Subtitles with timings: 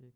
[0.00, 0.14] ঠিক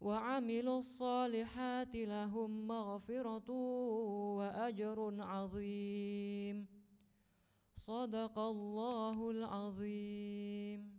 [0.00, 3.50] وعملوا الصالحات لهم مغفرة
[4.38, 6.66] وأجر عظيم.
[7.74, 10.98] صدق الله العظيم.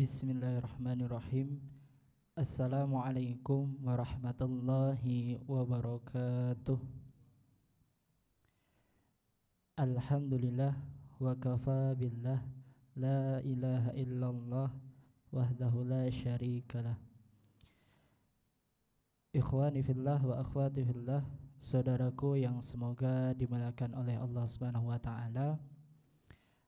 [0.00, 1.60] بسم الله الرحمن الرحيم
[2.40, 5.04] السلام عليكم ورحمة الله
[5.44, 6.78] وبركاته
[9.76, 10.72] الحمد لله
[11.20, 12.40] wa kafa billah
[12.96, 14.72] La ilaha illallah
[15.28, 16.96] wahdahu la syarikalah
[19.36, 21.20] Ikhwani fillah wa akhwati fillah
[21.60, 25.60] Saudaraku yang semoga dimuliakan oleh Allah subhanahu wa ta'ala.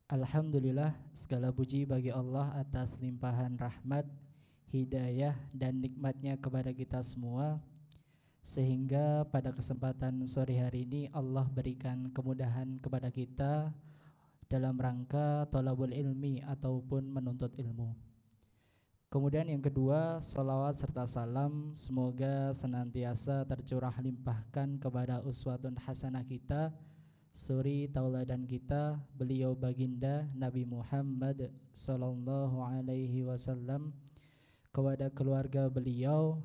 [0.05, 4.05] Alhamdulillah segala puji bagi Allah atas limpahan rahmat,
[4.69, 7.57] hidayah dan nikmatnya kepada kita semua.
[8.45, 13.73] Sehingga pada kesempatan sore hari ini Allah berikan kemudahan kepada kita
[14.53, 17.97] dalam rangka tolabul ilmi ataupun menuntut ilmu.
[19.09, 26.73] Kemudian yang kedua, salawat serta salam semoga senantiasa tercurah limpahkan kepada uswatun hasanah kita
[27.33, 33.97] suri tauladan kita beliau baginda Nabi Muhammad sallallahu alaihi wasallam
[34.69, 36.45] kepada keluarga beliau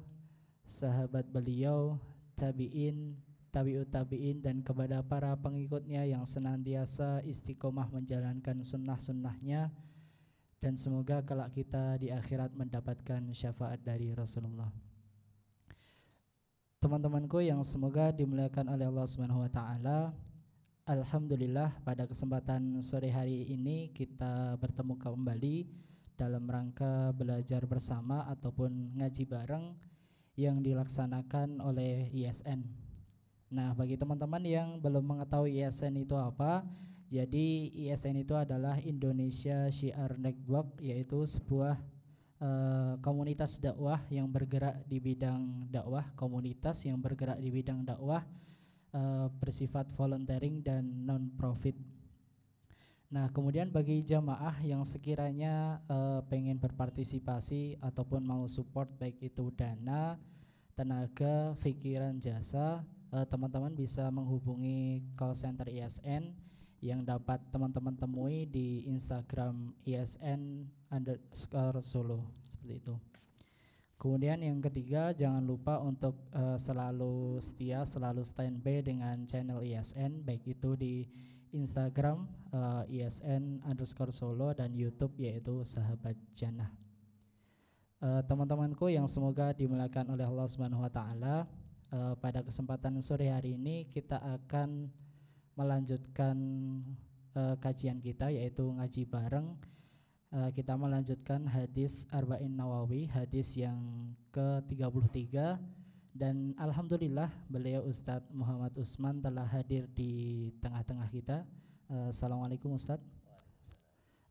[0.64, 2.00] sahabat beliau
[2.40, 3.20] tabi'in
[3.58, 9.74] tabi'ut tabi'in dan kepada para pengikutnya yang senantiasa istiqomah menjalankan sunnah-sunnahnya
[10.62, 14.70] dan semoga kelak kita di akhirat mendapatkan syafaat dari Rasulullah
[16.78, 20.14] Teman-temanku yang semoga dimuliakan oleh Allah Subhanahu wa taala.
[20.86, 25.66] Alhamdulillah pada kesempatan sore hari ini kita bertemu kembali
[26.14, 29.74] dalam rangka belajar bersama ataupun ngaji bareng
[30.38, 32.87] yang dilaksanakan oleh ISN.
[33.48, 36.68] Nah, bagi teman-teman yang belum mengetahui ISN itu apa,
[37.08, 41.80] jadi ISN itu adalah Indonesia Syiar Network yaitu sebuah
[42.44, 48.28] uh, komunitas dakwah yang bergerak di bidang dakwah, komunitas yang bergerak di bidang dakwah
[48.92, 51.80] uh, bersifat volunteering dan non profit.
[53.08, 60.20] Nah, kemudian bagi jamaah yang sekiranya uh, pengen berpartisipasi ataupun mau support baik itu dana,
[60.76, 66.36] tenaga, pikiran, jasa, teman-teman uh, bisa menghubungi call center ISN
[66.84, 72.96] yang dapat teman-teman temui di Instagram ISN underscore Solo seperti itu.
[73.98, 80.46] Kemudian yang ketiga jangan lupa untuk uh, selalu setia, selalu standby dengan channel ISN baik
[80.46, 81.10] itu di
[81.50, 86.70] Instagram uh, ISN underscore Solo dan YouTube yaitu Sahabat Jannah.
[87.98, 91.50] Uh, teman-temanku yang semoga dimuliakan oleh Allah Subhanahu Wa Taala,
[91.92, 94.92] uh, pada kesempatan sore hari ini kita akan
[95.58, 96.38] melanjutkan
[97.34, 99.58] uh, kajian kita yaitu ngaji bareng
[100.34, 105.58] uh, kita melanjutkan hadis Arba'in Nawawi, hadis yang ke-33
[106.18, 111.46] dan alhamdulillah beliau Ustadz Muhammad Usman telah hadir di tengah-tengah kita.
[111.88, 113.06] Uh, Assalamualaikum Ustadz.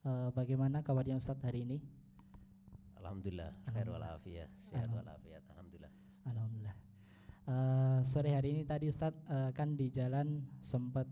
[0.06, 1.78] Uh, bagaimana kabarnya Ustadz hari ini?
[2.98, 5.92] Alhamdulillah, khair walafiat, sehat alhamdulillah.
[6.26, 6.65] Alhamdulillah.
[7.46, 11.06] Uh, sore hari ini tadi Ustadz uh, kan di jalan sempat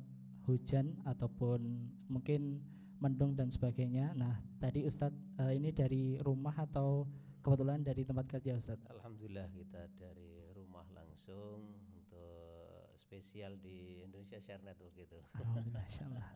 [0.50, 1.62] hujan ataupun
[2.10, 2.58] mungkin
[2.98, 4.10] mendung dan sebagainya.
[4.18, 7.06] Nah, tadi Ustadz uh, ini dari rumah atau
[7.38, 8.82] kebetulan dari tempat kerja Ustadz?
[8.90, 15.22] Alhamdulillah kita dari rumah langsung untuk spesial di Indonesia Share Network gitu.
[15.38, 16.34] Alhamdulillah.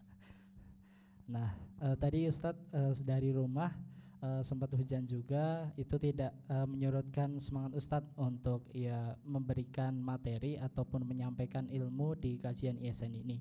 [1.27, 1.51] Nah,
[1.83, 3.75] uh, tadi Ustadz uh, dari rumah
[4.23, 11.07] uh, sempat hujan juga itu tidak uh, menyurutkan semangat Ustadz untuk ya memberikan materi ataupun
[11.07, 13.39] menyampaikan ilmu di kajian ISN ini.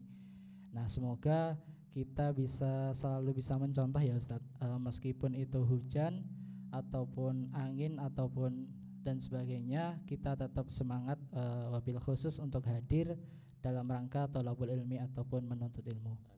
[0.73, 1.57] Nah, semoga
[1.93, 6.21] kita bisa selalu bisa mencontoh ya Ustadz uh, meskipun itu hujan
[6.69, 8.69] ataupun angin ataupun
[9.01, 13.15] dan sebagainya kita tetap semangat uh, wabil khusus untuk hadir
[13.63, 16.36] dalam rangka tolabul ilmi ataupun menuntut ilmu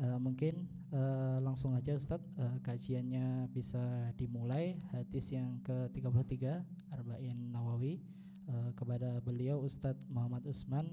[0.00, 8.02] uh, mungkin uh, langsung aja Ustadz uh, kajiannya bisa dimulai hadis yang ke-33 Arba'in Nawawi
[8.48, 10.90] uh, kepada beliau Ustadz Muhammad Usman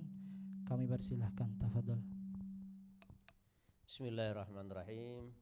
[0.68, 2.00] kami persilahkan tafadhol
[3.92, 5.36] Bismillahirrahmanirrahim.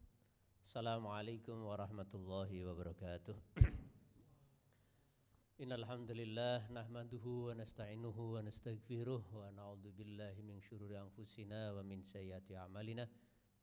[0.65, 3.38] Assalamualaikum warahmatullahi wabarakatuh.
[5.62, 12.01] Innal hamdalillah nahmaduhu wa nasta'inuhu wa nastaghfiruh wa na'udzu billahi min syururi anfusina wa min
[12.01, 13.05] sayyiati a'malina.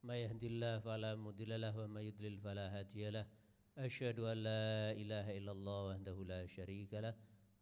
[0.06, 3.26] May yahdihillahu fala mudhillalah wa may yudlil fala hadiyalah.
[3.74, 7.14] Asyhadu an la ilaha illallah wahdahu la syarika lah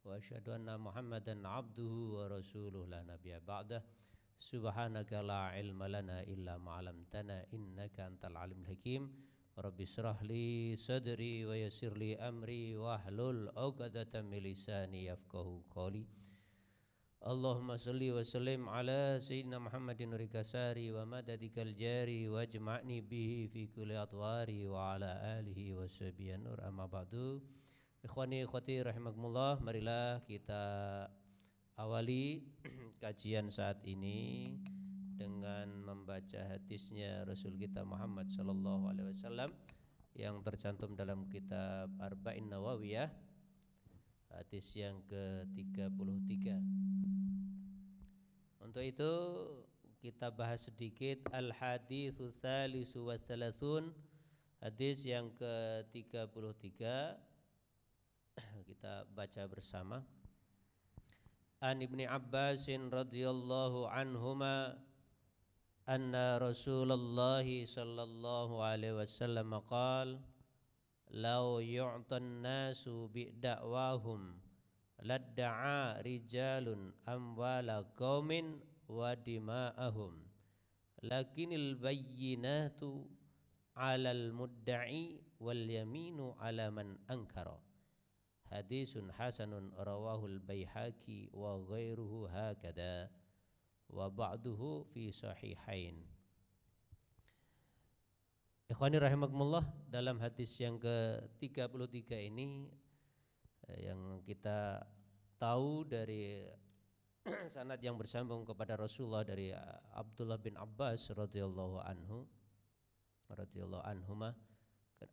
[0.05, 3.81] wa asyhadu anna Muhammadan 'abduhu wa rasuluhu la nabiyya ba'dah.
[4.37, 9.09] Subhanaka la ilma lana illa ma 'allamtana innaka antal alimul hakim.
[9.57, 16.05] Rabbi syrah li sadri wa yassir li amri wahlul 'uqdatam min lisani yafqahu qawli.
[17.25, 23.65] Allahumma salli wa sallim ala sayyidina Muhammadin nuri kasari wa madadikal jari wajma'ni bihi fi
[23.73, 27.41] kulli atwari wa ala alihi wa sahbihi nur amma ba'du.
[28.05, 31.09] Ikhwani ikhwati rahimakumullah, marilah kita
[31.81, 32.45] awali
[33.01, 34.53] kajian saat ini
[35.17, 39.57] dengan membaca hadisnya Rasul kita Muhammad sallallahu alaihi wasallam
[40.13, 43.09] yang tercantum dalam kitab Arba'in Nawawiyah
[44.37, 46.59] hadis yang ke-33
[48.65, 49.13] untuk itu
[50.05, 53.95] kita bahas sedikit al-hadithu salisu wa Thalathun
[54.61, 56.83] hadis yang ke-33
[58.69, 60.03] kita baca bersama.
[61.65, 64.77] An Ibni Abbasin radhiyallahu anhuma
[65.89, 70.21] anna Rasulullah sallallahu alaihi wasallam qala
[71.15, 74.39] لو يعطى الناس بدعواهم
[75.03, 80.13] لدعا رجال أموال قوم ودماءهم
[81.03, 82.81] لكن البينات
[83.77, 87.59] على المدعي واليمين على من أنكر
[88.51, 93.11] حديث حسن رواه البيحاكي وغيره هكذا
[93.91, 96.14] وبعضه في صحيحين
[98.65, 99.61] Ikhwani rahimakumullah
[99.93, 102.73] dalam hadis yang ke-33 ini
[103.69, 104.81] eh, yang kita
[105.37, 106.49] tahu dari
[107.53, 109.61] sanad yang bersambung kepada Rasulullah dari uh,
[109.93, 112.25] Abdullah bin Abbas radhiyallahu anhu
[113.29, 114.33] radhiyallahu anhuma.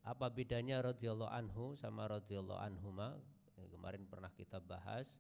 [0.08, 3.20] Apa bedanya radhiyallahu anhu sama radhiyallahu anhuma?
[3.60, 5.20] Yang kemarin pernah kita bahas.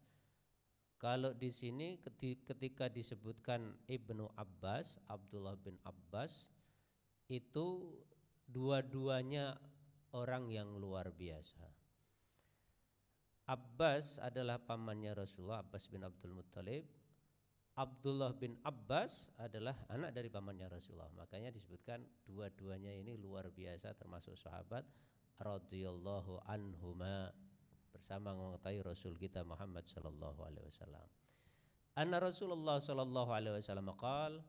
[0.95, 6.47] Kalau di sini keti- ketika disebutkan Ibnu Abbas Abdullah bin Abbas
[7.27, 7.99] itu
[8.51, 9.55] dua-duanya
[10.11, 11.63] orang yang luar biasa.
[13.47, 16.87] Abbas adalah pamannya Rasulullah Abbas bin Abdul Muttalib.
[17.75, 21.11] Abdullah bin Abbas adalah anak dari pamannya Rasulullah.
[21.15, 24.83] Makanya disebutkan dua-duanya ini luar biasa termasuk sahabat
[25.39, 27.31] radhiyallahu anhuma.
[27.91, 31.07] Bersama mengetahui Rasul kita Muhammad sallallahu alaihi wasallam.
[31.95, 34.39] Anna Rasulullah sallallahu alaihi wasallam qal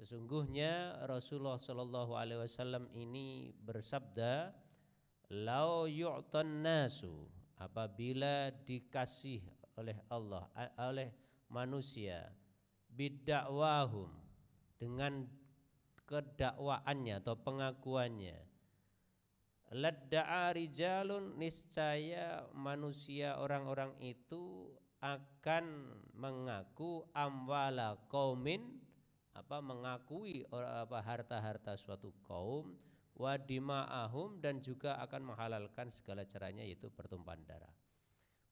[0.00, 4.52] sesungguhnya Rasulullah sallallahu alaihi wasallam ini bersabda
[5.32, 9.40] lau yu'tan nasu apabila dikasih
[9.78, 11.08] oleh Allah oleh
[11.48, 12.28] manusia
[12.92, 14.12] bidakwahum
[14.76, 15.24] dengan
[16.12, 18.36] kedakwaannya atau pengakuannya.
[19.72, 24.68] Ladda'a rijalun niscaya manusia orang-orang itu
[25.00, 28.81] akan mengaku amwala qaumin
[29.32, 32.76] apa mengakui apa harta-harta suatu kaum
[33.16, 37.72] wa dima'ahum dan juga akan menghalalkan segala caranya yaitu pertumpahan darah.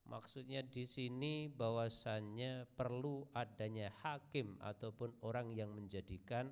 [0.08, 6.50] Maksudnya di sini bahwasannya perlu adanya hakim ataupun orang yang menjadikan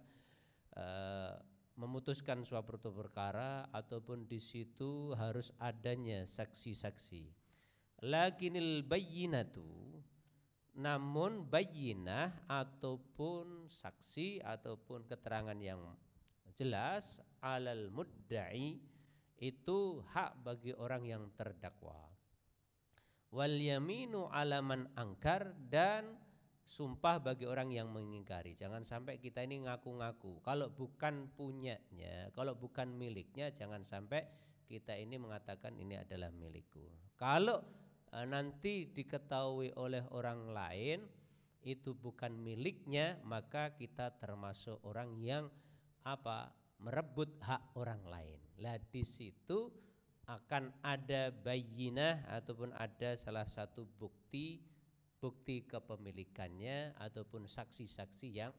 [0.79, 1.35] eh,
[1.79, 7.35] memutuskan suatu perkara ataupun di situ harus adanya saksi-saksi.
[8.07, 9.67] Lakinil bayyinatu
[10.79, 15.83] namun bayyinah ataupun saksi ataupun keterangan yang
[16.55, 18.79] jelas alal mudda'i
[19.43, 19.79] itu
[20.15, 21.99] hak bagi orang yang terdakwa.
[23.35, 26.15] Wal yaminu alaman angkar dan
[26.63, 28.55] sumpah bagi orang yang mengingkari.
[28.55, 30.43] Jangan sampai kita ini ngaku-ngaku.
[30.47, 34.27] Kalau bukan punyanya kalau bukan miliknya jangan sampai
[34.69, 36.87] kita ini mengatakan ini adalah milikku.
[37.19, 37.78] Kalau
[38.25, 41.05] nanti diketahui oleh orang lain
[41.67, 45.45] itu bukan miliknya maka kita termasuk orang yang
[46.07, 48.39] apa merebut hak orang lain.
[48.63, 49.69] Lah di situ
[50.29, 54.61] akan ada bayinah ataupun ada salah satu bukti
[55.19, 58.55] bukti kepemilikannya ataupun saksi-saksi yang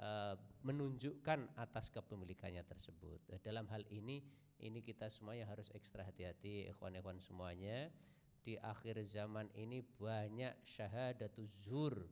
[0.00, 3.20] eh, menunjukkan atas kepemilikannya tersebut.
[3.28, 4.24] Eh, Dalam hal ini
[4.58, 7.92] ini kita semuanya harus ekstra hati-hati ikhwan-ikhwan semuanya.
[8.40, 12.08] Di akhir zaman ini banyak syahadatuz zur.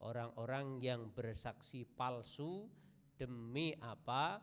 [0.00, 2.68] Orang-orang yang bersaksi palsu
[3.16, 4.40] demi apa?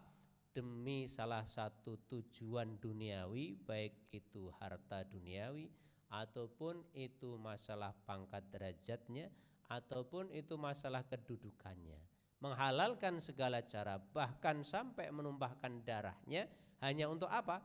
[0.53, 5.69] Demi salah satu tujuan duniawi, baik itu harta duniawi
[6.07, 9.27] ataupun itu masalah pangkat derajatnya
[9.67, 11.99] ataupun itu masalah kedudukannya.
[12.39, 16.47] Menghalalkan segala cara bahkan sampai menumpahkan darahnya
[16.79, 17.59] hanya untuk apa?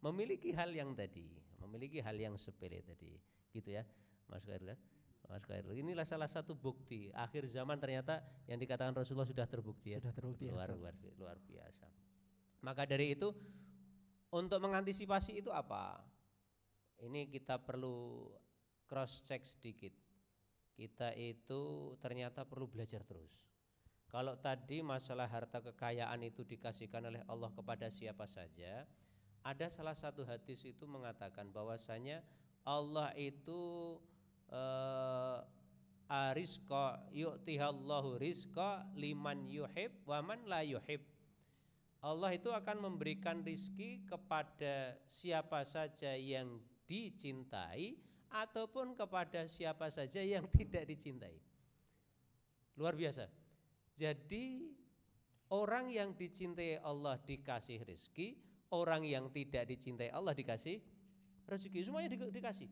[0.00, 1.28] Memiliki hal yang tadi,
[1.74, 3.18] memiliki hal yang sepele tadi.
[3.50, 3.82] Gitu ya.
[4.30, 4.70] Mas Khairul.
[4.70, 4.78] ya?
[5.26, 5.74] Mas Khairul.
[5.74, 9.98] Inilah salah satu bukti akhir zaman ternyata yang dikatakan Rasulullah sudah terbukti ya.
[9.98, 11.90] Sudah terbukti ya, luar, luar, luar biasa.
[12.62, 13.34] Maka dari itu
[14.30, 15.98] untuk mengantisipasi itu apa?
[17.02, 18.30] Ini kita perlu
[18.86, 19.90] cross check sedikit.
[20.78, 23.34] Kita itu ternyata perlu belajar terus.
[24.14, 28.86] Kalau tadi masalah harta kekayaan itu dikasihkan oleh Allah kepada siapa saja,
[29.44, 32.24] ada salah satu hadis itu mengatakan bahwasanya
[32.64, 34.00] Allah itu
[34.48, 35.38] eh,
[36.08, 41.04] arizqa yu'tihallahu rizqa liman yuhib wa man la yuhib.
[42.04, 47.96] Allah itu akan memberikan rizki kepada siapa saja yang dicintai
[48.28, 51.36] ataupun kepada siapa saja yang tidak dicintai.
[52.76, 53.28] Luar biasa.
[53.96, 54.68] Jadi
[55.48, 58.36] orang yang dicintai Allah dikasih rizki,
[58.74, 60.82] orang yang tidak dicintai Allah dikasih
[61.46, 61.86] rezeki.
[61.86, 62.68] Semuanya di- dikasih.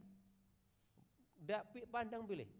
[1.39, 2.51] Tidak pandang pilih.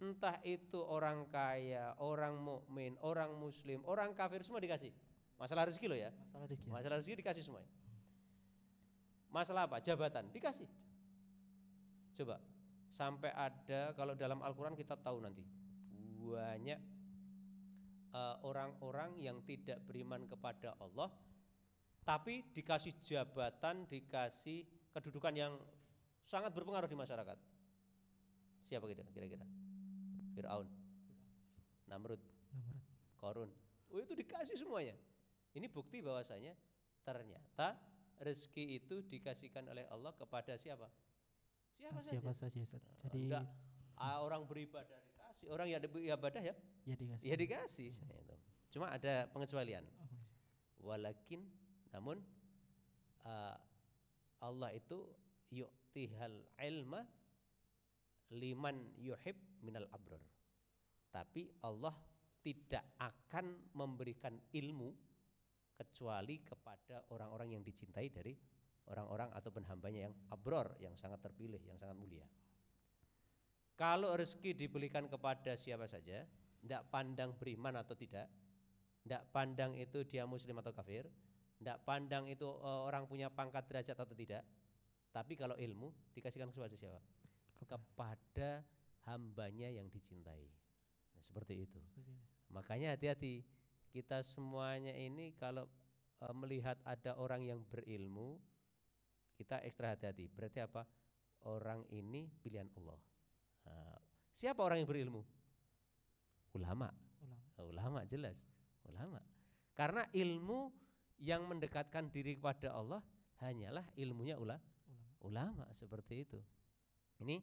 [0.00, 4.92] Entah itu orang kaya, orang mukmin, orang muslim, orang kafir semua dikasih.
[5.36, 6.12] Masalah rezeki loh ya.
[6.32, 6.68] Masalah rezeki.
[6.68, 7.70] Masalah rezeki dikasih semuanya.
[9.32, 9.80] Masalah apa?
[9.80, 10.68] Jabatan dikasih.
[12.16, 12.40] Coba
[12.90, 15.46] sampai ada kalau dalam Al-Qur'an kita tahu nanti
[16.20, 16.80] banyak
[18.12, 21.08] eh, orang-orang yang tidak beriman kepada Allah
[22.10, 25.54] tapi dikasih jabatan, dikasih kedudukan yang
[26.26, 27.38] sangat berpengaruh di masyarakat.
[28.66, 29.46] Siapa kira- kira-kira?
[30.34, 30.66] Firaun,
[31.86, 32.18] Namrud,
[33.14, 33.50] Korun.
[33.90, 34.98] Oh itu dikasih semuanya.
[35.54, 36.50] Ini bukti bahwasanya
[37.02, 37.78] ternyata
[38.18, 40.90] rezeki itu dikasihkan oleh Allah kepada siapa?
[41.78, 42.50] Siapa, siapa saja.
[42.50, 42.82] saja Ustaz.
[43.06, 43.46] Jadi Enggak
[43.94, 46.54] Ah, orang beribadah dikasih, orang yang beribadah ya
[46.88, 47.26] Ya dikasih.
[47.28, 47.90] ya dikasih.
[47.94, 48.34] Itu.
[48.72, 49.84] Cuma ada pengecualian.
[49.94, 50.10] Oh,
[50.88, 51.44] Walakin
[51.94, 52.22] namun
[53.26, 53.56] uh,
[54.40, 55.04] Allah itu
[55.50, 57.02] yu'tihal ilma
[58.34, 60.22] liman yuhib minal abrar.
[61.10, 61.92] Tapi Allah
[62.40, 64.94] tidak akan memberikan ilmu
[65.74, 68.32] kecuali kepada orang-orang yang dicintai dari
[68.88, 72.24] orang-orang ataupun hambanya yang abror, yang sangat terpilih, yang sangat mulia.
[73.76, 76.24] Kalau rezeki diberikan kepada siapa saja,
[76.60, 78.28] tidak pandang beriman atau tidak,
[79.00, 81.08] tidak pandang itu dia muslim atau kafir,
[81.60, 84.40] tidak pandang itu eh, orang punya pangkat derajat atau tidak,
[85.12, 87.00] tapi kalau ilmu dikasihkan kepada siapa?
[87.60, 88.64] Kepada
[89.04, 90.48] hambanya yang dicintai.
[91.12, 91.76] Nah, seperti itu.
[92.48, 93.44] Makanya hati-hati
[93.92, 95.68] kita semuanya ini kalau
[96.24, 98.40] eh, melihat ada orang yang berilmu,
[99.36, 100.32] kita ekstra hati-hati.
[100.32, 100.88] Berarti apa?
[101.44, 102.96] Orang ini pilihan Allah.
[103.68, 104.00] Nah,
[104.32, 105.20] siapa orang yang berilmu?
[106.56, 106.88] Ulama.
[107.20, 107.60] Ulama.
[107.60, 108.40] Ulama jelas,
[108.88, 109.20] ulama.
[109.76, 110.72] Karena ilmu
[111.20, 113.04] yang mendekatkan diri kepada Allah
[113.44, 114.56] hanyalah ilmunya ula,
[115.20, 115.64] Ulama.
[115.64, 116.40] ulama seperti itu.
[117.20, 117.40] Ini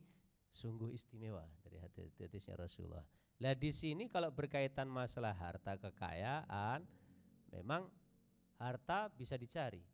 [0.49, 3.05] sungguh istimewa dari hadis-hadisnya Rasulullah.
[3.37, 6.81] Lah di sini kalau berkaitan masalah harta kekayaan,
[7.53, 7.85] memang
[8.57, 9.85] harta bisa dicari,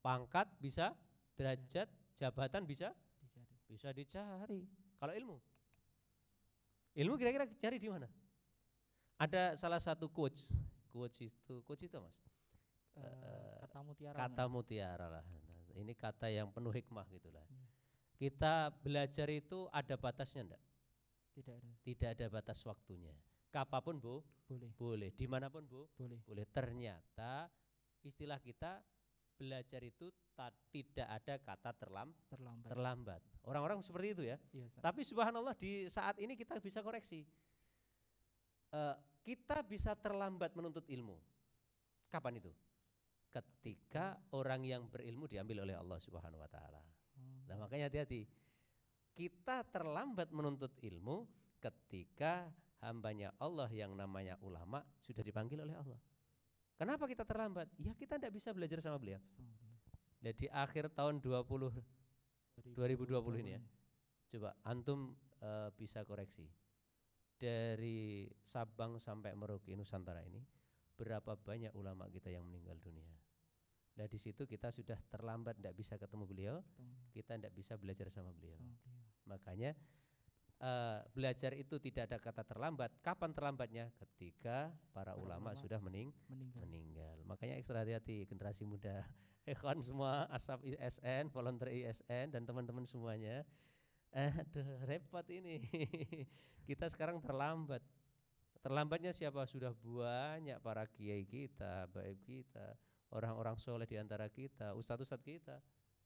[0.00, 0.96] pangkat bisa,
[1.36, 3.52] derajat, jabatan bisa, Dicari.
[3.68, 4.64] bisa dicari.
[4.96, 5.36] Kalau ilmu,
[6.96, 8.08] ilmu kira-kira cari di mana?
[9.20, 10.48] Ada salah satu coach,
[10.88, 12.16] coach itu, coach itu mas,
[12.92, 14.16] Eh, Eh, kata mutiara.
[14.18, 15.24] kata mutiara lah.
[15.72, 17.40] Ini kata yang penuh hikmah gitulah.
[17.48, 17.64] Iya.
[18.14, 20.62] Kita belajar itu ada batasnya enggak?
[21.32, 21.70] Tidak ada.
[21.80, 23.16] Tidak ada batas waktunya.
[23.48, 24.14] Kapan pun bu,
[24.46, 24.70] Boleh.
[24.76, 25.10] boleh.
[25.12, 26.20] Di mana pun bu, Boleh.
[26.22, 26.44] boleh.
[26.46, 27.48] Ternyata
[28.04, 28.84] istilah kita
[29.32, 30.06] belajar itu
[30.36, 32.68] ta- tidak ada kata terlam, Terlambat.
[32.70, 33.20] terlambat.
[33.42, 34.36] Orang-orang seperti itu ya.
[34.52, 34.84] Iya, Ustaz.
[34.84, 37.24] Tapi subhanallah di saat ini kita bisa koreksi.
[38.72, 41.16] Eh, kita bisa terlambat menuntut ilmu.
[42.08, 42.52] Kapan itu?
[43.32, 46.84] Ketika orang yang berilmu diambil oleh Allah Subhanahu wa taala.
[47.16, 47.48] Hmm.
[47.48, 48.28] Nah, makanya hati-hati.
[49.12, 51.24] Kita terlambat menuntut ilmu
[51.60, 52.52] ketika
[52.84, 56.00] hambanya Allah yang namanya ulama sudah dipanggil oleh Allah.
[56.76, 57.70] Kenapa kita terlambat?
[57.78, 59.22] Ya kita tidak bisa belajar sama beliau.
[60.22, 61.70] Nah, di akhir tahun 20
[62.74, 63.62] 2020 ini ya.
[64.34, 66.50] Coba antum eh, bisa koreksi.
[67.38, 70.42] Dari Sabang sampai Merauke Nusantara ini
[70.94, 73.10] berapa banyak ulama kita yang meninggal dunia.
[73.92, 76.56] Nah di situ kita sudah terlambat tidak bisa ketemu beliau,
[77.12, 78.56] kita tidak bisa belajar sama beliau.
[78.56, 79.00] sama beliau.
[79.28, 79.70] Makanya
[80.62, 82.90] eh, belajar itu tidak ada kata terlambat.
[83.04, 83.92] Kapan terlambatnya?
[84.00, 86.60] Ketika para Para ulama, ulama sudah mening Meninggal.
[86.64, 87.16] meninggal.
[87.28, 89.04] Makanya ekstra hati-hati generasi muda.
[89.52, 93.42] Ikhwan semua asap ISN, volunteer ISN dan teman-teman semuanya.
[94.14, 95.58] Aduh, repot ini.
[96.68, 97.82] kita sekarang terlambat.
[98.62, 99.42] Terlambatnya siapa?
[99.50, 102.78] Sudah banyak para kiai kita, baik kita,
[103.12, 105.56] orang-orang soleh di antara kita, ustadz-ustadz kita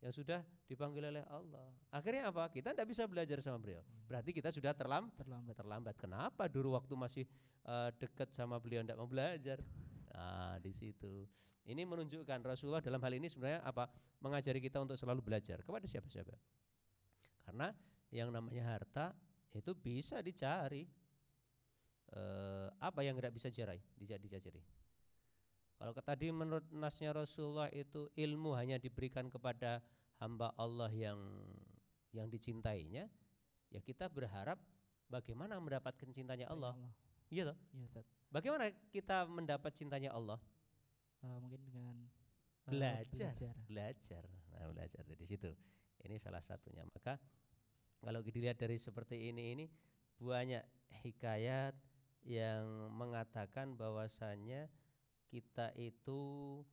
[0.04, 1.72] yang sudah dipanggil oleh Allah.
[1.88, 2.52] Akhirnya apa?
[2.52, 3.80] Kita tidak bisa belajar sama beliau.
[4.04, 5.54] Berarti kita sudah terlam Terlambat.
[5.56, 5.94] terlambat.
[5.96, 7.24] Kenapa dulu waktu masih
[7.64, 9.58] eh, dekat sama beliau tidak mau belajar?
[10.12, 11.24] Nah, di situ.
[11.66, 13.90] Ini menunjukkan Rasulullah dalam hal ini sebenarnya apa?
[14.22, 16.36] Mengajari kita untuk selalu belajar kepada siapa-siapa.
[17.42, 17.74] Karena
[18.14, 19.16] yang namanya harta
[19.50, 20.86] itu bisa dicari.
[22.06, 23.82] Eh, apa yang tidak bisa dicari?
[23.98, 24.85] Dicari.
[25.76, 29.84] Kalau tadi menurut nasnya Rasulullah itu ilmu hanya diberikan kepada
[30.16, 31.20] hamba Allah yang
[32.16, 33.04] yang dicintainya,
[33.68, 34.56] ya kita berharap
[35.12, 36.72] bagaimana mendapatkan cintanya Allah.
[37.28, 37.58] Iya toh?
[37.76, 38.06] Iya, Ustaz.
[38.32, 40.40] Bagaimana kita mendapat cintanya Allah?
[41.20, 41.96] Eh, mungkin dengan
[42.66, 43.34] eh, Belajar.
[43.36, 43.54] belajar.
[43.68, 44.24] Belajar.
[44.56, 45.50] Nah, belajar dari situ.
[46.06, 46.86] Ini salah satunya.
[46.88, 47.20] Maka
[48.00, 49.64] kalau dilihat dari seperti ini ini
[50.22, 50.62] banyak
[51.04, 51.74] hikayat
[52.26, 54.70] yang mengatakan bahwasannya
[55.36, 56.64] kita itu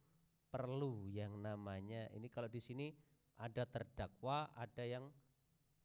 [0.48, 2.96] perlu yang namanya ini kalau di sini
[3.36, 5.12] ada terdakwa, ada yang.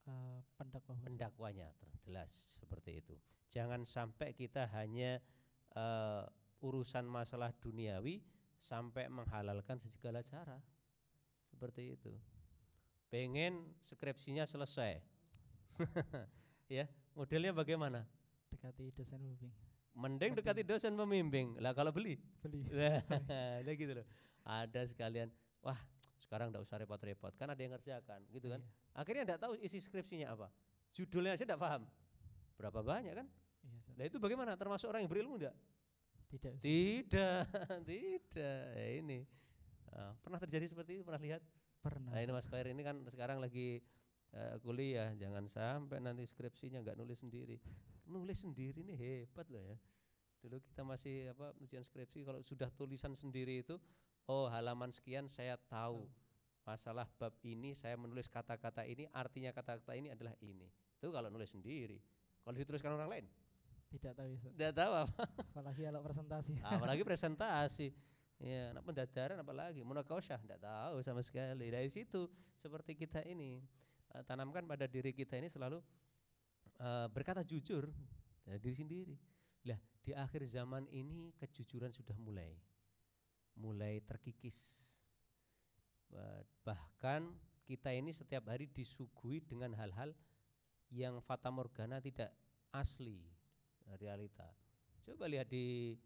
[0.09, 0.81] Ustaz.
[1.05, 1.69] pendakwanya
[2.01, 3.13] jelas seperti itu.
[3.53, 5.21] Jangan sampai kita hanya
[5.77, 6.25] eh,
[6.65, 8.25] urusan masalah duniawi
[8.57, 10.57] sampai menghalalkan segala cara.
[11.45, 12.17] Seperti itu.
[13.13, 14.97] Pengen skripsinya selesai.
[16.73, 18.09] ya, modelnya bagaimana?
[18.49, 19.53] Dekati dosen pembimbing.
[19.95, 21.57] Mending dekati dosen pembimbing.
[21.59, 22.67] Lah kalau beli Beli.
[23.63, 24.07] Nah, gitu loh.
[24.49, 25.29] Ada sekalian,
[25.61, 25.77] wah
[26.17, 28.61] sekarang enggak usah repot-repot, kan ada yang ngerjakan, gitu kan.
[28.61, 29.01] Iya.
[29.01, 30.49] Akhirnya enggak tahu isi skripsinya apa.
[30.93, 31.83] Judulnya aja enggak paham.
[32.57, 33.27] Berapa banyak kan?
[33.65, 33.95] Iya, Ustaz.
[33.97, 34.57] Nah itu bagaimana?
[34.57, 35.57] Termasuk orang yang berilmu enggak?
[36.29, 36.53] Tidak.
[36.57, 36.65] Ustaz.
[36.65, 37.43] Tidak,
[37.91, 38.63] tidak.
[38.77, 39.21] Ya, ini.
[39.89, 41.03] Nah, pernah terjadi seperti itu?
[41.05, 41.43] Pernah lihat?
[41.81, 42.13] Pernah.
[42.13, 42.33] Nah ini.
[42.33, 43.81] Mas Khair ini kan sekarang lagi
[44.37, 47.57] eh, kuliah jangan sampai nanti skripsinya nggak nulis sendiri.
[48.09, 49.77] Nulis sendiri nih hebat loh ya.
[50.41, 53.77] Dulu kita masih apa ujian skripsi kalau sudah tulisan sendiri itu
[54.31, 56.09] oh halaman sekian saya tahu
[56.69, 60.69] masalah bab ini saya menulis kata-kata ini artinya kata-kata ini adalah ini.
[61.01, 62.01] Itu kalau nulis sendiri.
[62.45, 63.27] Kalau dituliskan orang lain
[63.93, 64.53] Tidak tahu ya, Ustaz.
[64.57, 65.23] tidak tahu apa.
[65.53, 66.53] Apalagi kalau presentasi.
[66.61, 67.89] apalagi presentasi.
[68.39, 71.73] Ya, anak pendadaran apalagi munakasyah tidak tahu sama sekali.
[71.73, 72.29] Dari situ
[72.61, 73.59] seperti kita ini
[74.13, 75.81] eh, tanamkan pada diri kita ini selalu
[76.79, 77.91] eh, berkata jujur
[78.47, 79.17] dari diri sendiri.
[79.67, 82.57] Lah, di akhir zaman ini kejujuran sudah mulai
[83.59, 84.57] mulai terkikis.
[86.09, 87.29] Ba- Bahkan
[87.69, 90.15] kita ini setiap hari disuguhi dengan hal-hal
[90.89, 92.33] yang fata morgana tidak
[92.73, 93.21] asli
[94.01, 94.49] realita.
[95.05, 95.97] Coba lihat di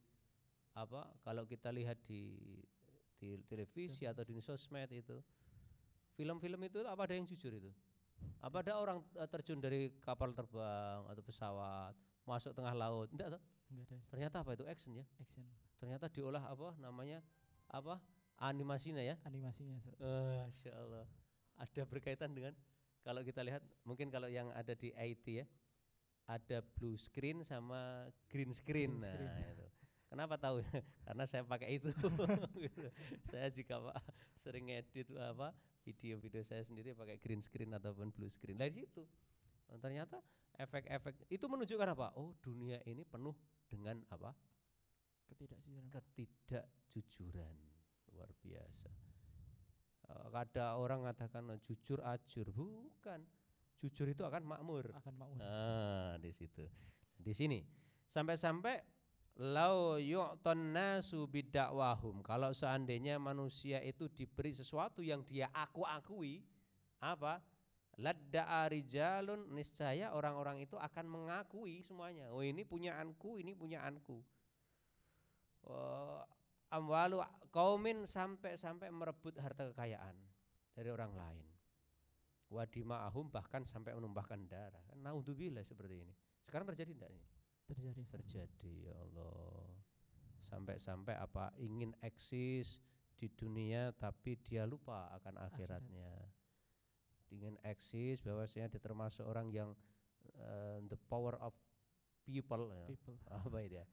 [0.73, 2.33] apa kalau kita lihat di
[3.21, 5.21] di televisi atau di sosmed itu
[6.17, 7.71] film-film itu apa ada yang jujur itu
[8.43, 13.43] apa ada orang eh, terjun dari kapal terbang atau pesawat masuk tengah laut enggak toh?
[13.71, 14.09] Enggak ada Ustaz.
[14.11, 15.45] ternyata apa itu action ya action
[15.79, 17.19] ternyata diolah apa namanya
[17.67, 17.99] apa
[18.39, 19.99] animasinya ya animasinya Ustaz.
[20.01, 21.07] Masya Allah
[21.59, 22.55] ada berkaitan dengan
[23.03, 25.47] kalau kita lihat mungkin kalau yang ada di IT ya
[26.31, 29.55] ada blue screen sama green screen, Green nah screen.
[29.59, 29.67] itu
[30.07, 30.63] kenapa tahu
[31.07, 31.91] karena saya pakai itu
[32.63, 32.87] Gitu.
[33.27, 33.97] saya juga pak
[34.39, 35.51] sering edit apa
[35.83, 38.59] video-video saya sendiri pakai green screen ataupun blue screen.
[38.59, 39.03] Dari situ.
[39.71, 40.23] Oh, ternyata
[40.57, 42.15] efek-efek itu menunjukkan apa?
[42.15, 43.35] Oh dunia ini penuh
[43.67, 44.33] dengan apa?
[45.29, 45.89] Ketidakjujuran.
[45.91, 47.57] Ketidakjujuran.
[48.13, 48.91] Luar biasa.
[50.13, 53.25] Eh, Ada orang mengatakan "Oh, jujur ajur, bukan.
[53.81, 54.93] Jujur itu akan makmur.
[54.95, 55.41] akan makmur.
[55.43, 56.69] Nah, di situ.
[57.19, 57.65] Di sini.
[58.07, 58.79] Sampai-sampai
[59.41, 62.21] lau yu'ton nasu bidakwahum.
[62.21, 66.45] Kalau seandainya manusia itu diberi sesuatu yang dia aku-akui,
[67.01, 67.41] apa?
[68.01, 72.33] Ladda'a rijalun niscaya orang-orang itu akan mengakui semuanya.
[72.33, 74.17] Oh ini punyaanku, ini punyaanku.
[75.69, 76.25] Oh,
[76.73, 77.21] amwalu
[77.53, 80.17] kaumin sampai-sampai merebut harta kekayaan
[80.73, 81.47] dari orang lain.
[82.53, 84.85] Wadima'ahum bahkan sampai menumpahkan darah.
[84.97, 86.15] Naudzubillah seperti ini.
[86.45, 87.32] Sekarang terjadi enggak ini?
[87.75, 88.21] Terjadi Ustaz.
[88.23, 89.67] Terjadi ya Allah.
[90.43, 92.79] Sampai-sampai apa ingin eksis
[93.17, 95.81] di dunia tapi dia lupa akan Akhirat.
[95.81, 96.11] akhiratnya.
[97.33, 99.71] Ingin eksis bahwasanya dia termasuk orang yang
[100.37, 101.57] eh, the power of
[102.23, 102.87] people ya.
[102.87, 103.87] people Apa itu ya?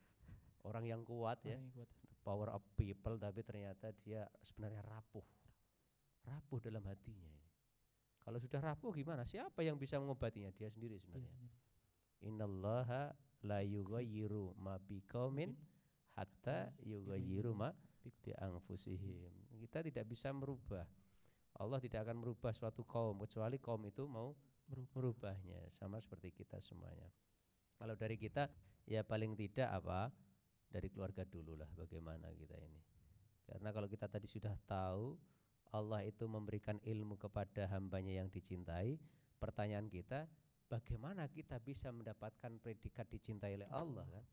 [0.67, 2.19] Orang yang kuat ya Orang yang kuat, Ustaz.
[2.19, 5.23] power of people tapi ternyata dia sebenarnya rapuh
[6.27, 7.47] rapuh dalam hatinya ini
[8.19, 11.55] kalau sudah rapuh gimana siapa yang bisa mengobatinya dia sendiri Dia sebenarnya sendiri.
[12.27, 15.55] innallaha la yughayyiru ma biqaumin
[16.15, 17.71] hatta yughayyiru ma
[18.23, 20.87] bi anfusihim kita tidak bisa merubah
[21.59, 24.31] Allah tidak akan merubah suatu kaum kecuali kaum itu mau
[24.69, 25.33] Merubah.
[25.33, 27.09] merubahnya sama seperti kita semuanya.
[27.73, 28.45] Kalau dari kita
[28.85, 30.13] ya paling tidak apa
[30.69, 32.81] dari keluarga dulu lah bagaimana kita ini.
[33.49, 35.17] Karena kalau kita tadi sudah tahu
[35.73, 39.01] Allah itu memberikan ilmu kepada hambanya yang dicintai,
[39.41, 40.29] pertanyaan kita
[40.69, 44.25] bagaimana kita bisa mendapatkan predikat dicintai oleh Allah kan?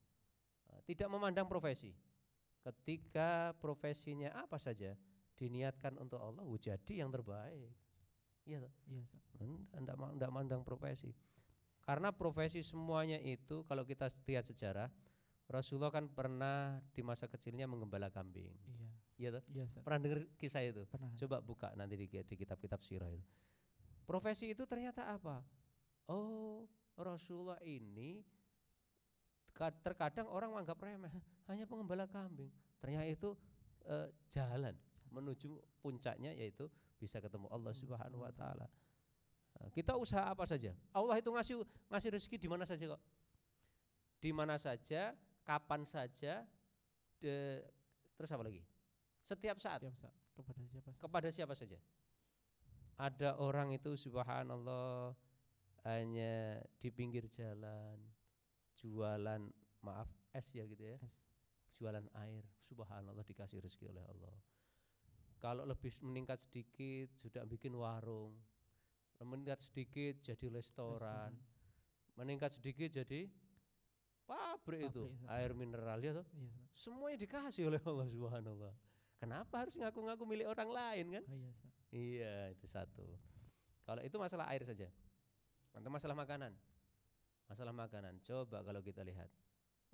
[0.77, 1.91] Eh, Tidak memandang profesi.
[2.61, 4.93] Ketika profesinya apa saja
[5.39, 7.73] diniatkan untuk Allah, oh, jadi yang terbaik.
[8.47, 8.63] Iya?
[8.87, 9.23] Iya, Ustaz.
[9.75, 11.11] Enggak enggak mandang profesi.
[11.83, 14.91] Karena profesi semuanya itu kalau kita lihat sejarah
[15.47, 18.51] Rasulullah kan pernah di masa kecilnya menggembala kambing.
[18.51, 18.89] Iya.
[19.17, 19.43] Iya toh?
[19.55, 19.83] Iya, Ustaz.
[19.87, 20.83] Pernah dengar kisah itu?
[20.91, 21.15] Pernah.
[21.15, 23.23] Coba buka nanti di, di kitab-kitab sirah itu.
[24.07, 25.43] Profesi itu ternyata apa?
[26.07, 26.65] Oh,
[26.95, 28.23] Rasulullah ini
[29.51, 31.13] ka- terkadang orang menganggap remeh,
[31.51, 32.51] hanya pengembala kambing.
[32.79, 33.31] Ternyata itu
[33.87, 34.75] eh, jalan
[35.11, 36.67] menuju puncaknya yaitu
[36.97, 38.67] bisa ketemu Allah Subhanahu wa taala.
[39.57, 40.77] Nah, Kita usaha apa saja.
[40.93, 41.57] Allah itu ngasih
[41.89, 43.03] ngasih rezeki di mana saja kok.
[44.21, 45.13] Di mana saja,
[45.45, 46.45] kapan saja,
[47.21, 47.63] de,
[48.17, 48.61] terus apa lagi?
[49.23, 50.15] Setiap saat Setiap saat.
[50.37, 50.81] Kepada siapa?
[50.85, 50.99] saja.
[51.01, 51.79] kepada siapa saja.
[52.97, 55.13] Ada orang itu subhanallah
[55.87, 57.95] hanya di pinggir jalan
[58.75, 59.43] jualan
[59.87, 60.99] maaf es ya gitu ya.
[60.99, 61.15] Es.
[61.77, 64.37] Jualan air, subhanallah dikasih rezeki oleh Allah.
[65.39, 68.33] Kalau lebih meningkat sedikit sudah bikin warung.
[69.21, 71.37] Meningkat sedikit jadi restoran.
[72.17, 73.29] Meningkat sedikit jadi
[74.27, 76.27] pabrik itu, air mineral ya toh.
[76.35, 76.67] Iya, Ustaz.
[76.75, 78.75] Semuanya dikasih oleh Allah Subhanallah.
[79.21, 81.25] Kenapa harus ngaku-ngaku milik orang lain kan?
[81.29, 81.53] Oh iya.
[81.93, 83.07] Iya, itu satu.
[83.87, 84.91] Kalau itu masalah air saja.
[85.77, 86.53] Untuk masalah makanan.
[87.47, 88.19] Masalah makanan.
[88.25, 89.29] Coba kalau kita lihat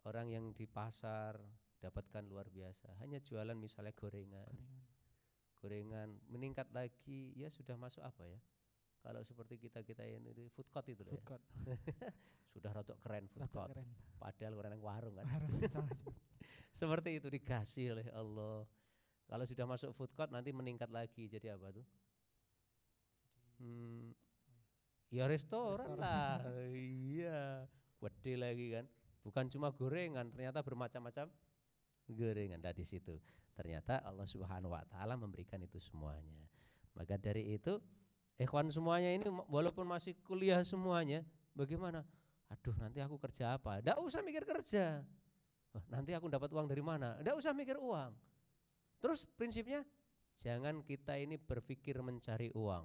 [0.09, 1.37] orang yang di pasar
[1.83, 2.95] dapatkan luar biasa.
[3.03, 4.47] Hanya jualan misalnya gorengan.
[4.49, 4.91] Gorengan.
[5.63, 8.39] Gorengan meningkat lagi ya sudah masuk apa ya?
[9.03, 11.27] Kalau seperti kita kita ini di food court itu loh Food ya.
[11.27, 11.45] court.
[12.53, 13.71] Sudah rotok keren food Rada court.
[13.75, 13.89] keren.
[14.21, 15.27] Padahal orang warung kan.
[16.79, 18.63] Seperti itu dikasih oleh Allah.
[19.27, 21.87] Kalau sudah masuk food court nanti meningkat lagi jadi apa tuh?
[23.59, 24.13] Hmm,
[25.13, 26.01] ya restoran, Restoran.
[26.01, 26.41] lah.
[27.13, 27.69] iya,
[28.01, 28.85] gede lagi kan.
[29.23, 31.31] Bukan cuma gorengan, ternyata bermacam-macam
[32.11, 32.59] gorengan.
[32.59, 33.21] Nah di situ
[33.53, 36.49] ternyata Allah Subhanahu Wa Taala memberikan itu semuanya.
[36.97, 37.79] Maka dari itu,
[38.41, 41.23] ikhwan semuanya ini walaupun masih kuliah semuanya,
[41.55, 42.03] bagaimana?
[42.53, 43.81] Aduh nanti aku kerja apa?
[43.81, 45.01] Tidak usah mikir kerja.
[45.73, 47.17] Wah, nanti aku dapat uang dari mana?
[47.17, 48.13] Tidak usah mikir uang.
[49.01, 49.85] Terus prinsipnya
[50.37, 52.85] jangan kita ini berpikir mencari uang,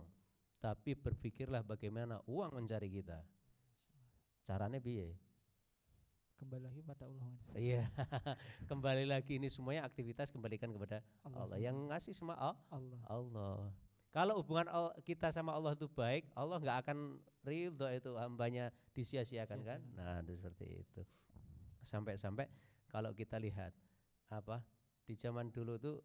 [0.57, 3.21] tapi berpikirlah bagaimana uang mencari kita.
[4.47, 5.13] Caranya biaya.
[6.37, 7.29] Kembali lagi pada Allah.
[7.57, 7.83] Iya.
[8.69, 13.01] kembali lagi ini semuanya aktivitas kembalikan kepada Allah, Allah yang ngasih semua oh, Allah.
[13.09, 13.57] Allah.
[14.13, 14.69] Kalau hubungan
[15.05, 19.79] kita sama Allah itu baik, Allah nggak akan ridho itu hambanya disia-siakan kan?
[19.93, 21.01] Nah, itu seperti itu.
[21.85, 22.49] Sampai-sampai
[22.89, 23.73] kalau kita lihat
[24.29, 24.61] apa
[25.05, 25.97] di zaman dulu tuh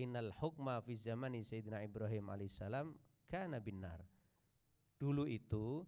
[0.00, 2.94] innal hukma fi zamani Sayyidina Ibrahim alaihissalam
[3.28, 4.00] kana binar.
[4.98, 5.82] Dulu itu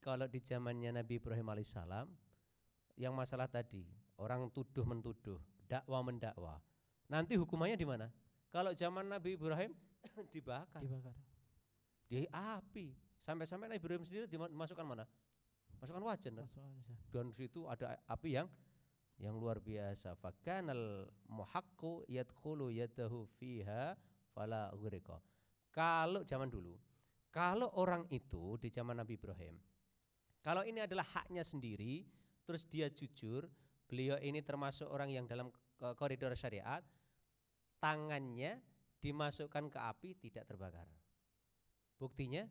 [0.00, 2.08] kalau di zamannya Nabi Ibrahim alaihissalam
[2.98, 3.86] yang masalah tadi
[4.18, 6.58] orang tuduh mentuduh, dakwah mendakwa.
[7.08, 8.06] Nanti hukumannya di mana?
[8.50, 9.72] Kalau zaman Nabi Ibrahim
[10.34, 11.14] dibakar Dibakar.
[12.10, 12.92] di api.
[13.20, 15.04] Sampai-sampai Nabi Ibrahim sendiri dima- dimasukkan mana?
[15.78, 16.44] Masukkan wajan kan?
[16.48, 16.94] Masuk aja.
[17.12, 18.48] Dan di situ ada api yang
[19.20, 20.16] yang luar biasa.
[20.16, 23.94] Fakanal muhaqqu yadkhulu yadahu fiha
[24.32, 25.20] fala ghuriqa.
[25.70, 26.74] Kalau zaman dulu,
[27.30, 29.54] kalau orang itu di zaman Nabi Ibrahim,
[30.42, 32.02] kalau ini adalah haknya sendiri,
[32.42, 33.46] terus dia jujur,
[33.86, 36.82] beliau ini termasuk orang yang dalam ko- koridor syariat,
[37.78, 38.58] tangannya
[38.98, 40.88] dimasukkan ke api tidak terbakar.
[41.96, 42.48] Buktinya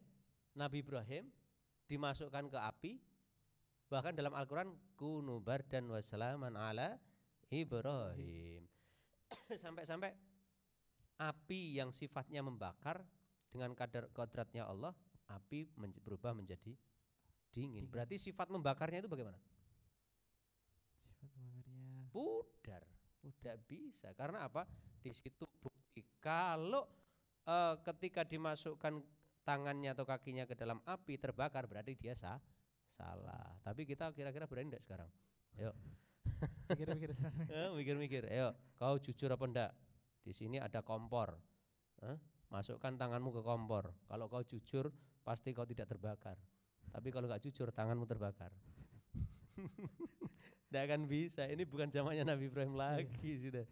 [0.56, 1.28] Nabi Ibrahim
[1.90, 2.92] dimasukkan ke api
[3.90, 7.02] bahkan dalam Al-Qur'an kunu bardan wassalaman ala
[7.50, 8.70] Ibrahim.
[9.66, 10.14] Sampai-sampai
[11.20, 13.04] api yang sifatnya membakar
[13.52, 14.96] dengan kadar kodratnya Allah,
[15.28, 16.74] api menj- berubah menjadi
[17.52, 17.84] dingin.
[17.84, 17.86] Dingin.
[17.92, 19.38] Berarti sifat membakarnya itu bagaimana?
[21.04, 22.08] Sifat bakarnya.
[22.10, 22.84] Pudar.
[23.20, 24.16] Tidak bisa.
[24.16, 24.64] Karena apa?
[25.02, 26.88] Di situ bukti kalau
[27.44, 29.04] eh, ketika dimasukkan
[29.44, 32.40] tangannya atau kakinya ke dalam api terbakar berarti dia sah,
[32.94, 33.60] salah.
[33.66, 35.10] Tapi kita kira-kira berani enggak sekarang?
[35.58, 35.74] Ayo,
[36.70, 37.34] Pikir-pikir Ustaz.
[37.50, 38.24] eh, mikir-mikir.
[38.30, 39.72] Ayo, kau jujur apa enggak?
[40.30, 41.34] Di sini ada kompor.
[42.06, 42.18] Eh,
[42.54, 43.90] Masukkan tanganmu ke kompor.
[44.06, 44.94] Kalau kau jujur,
[45.26, 46.38] pasti kau tidak terbakar.
[46.94, 48.54] Tapi kalau nggak jujur, tanganmu terbakar.
[50.70, 51.46] Tidak akan bisa.
[51.50, 53.66] Ini bukan zamannya Nabi Ibrahim lagi sudah.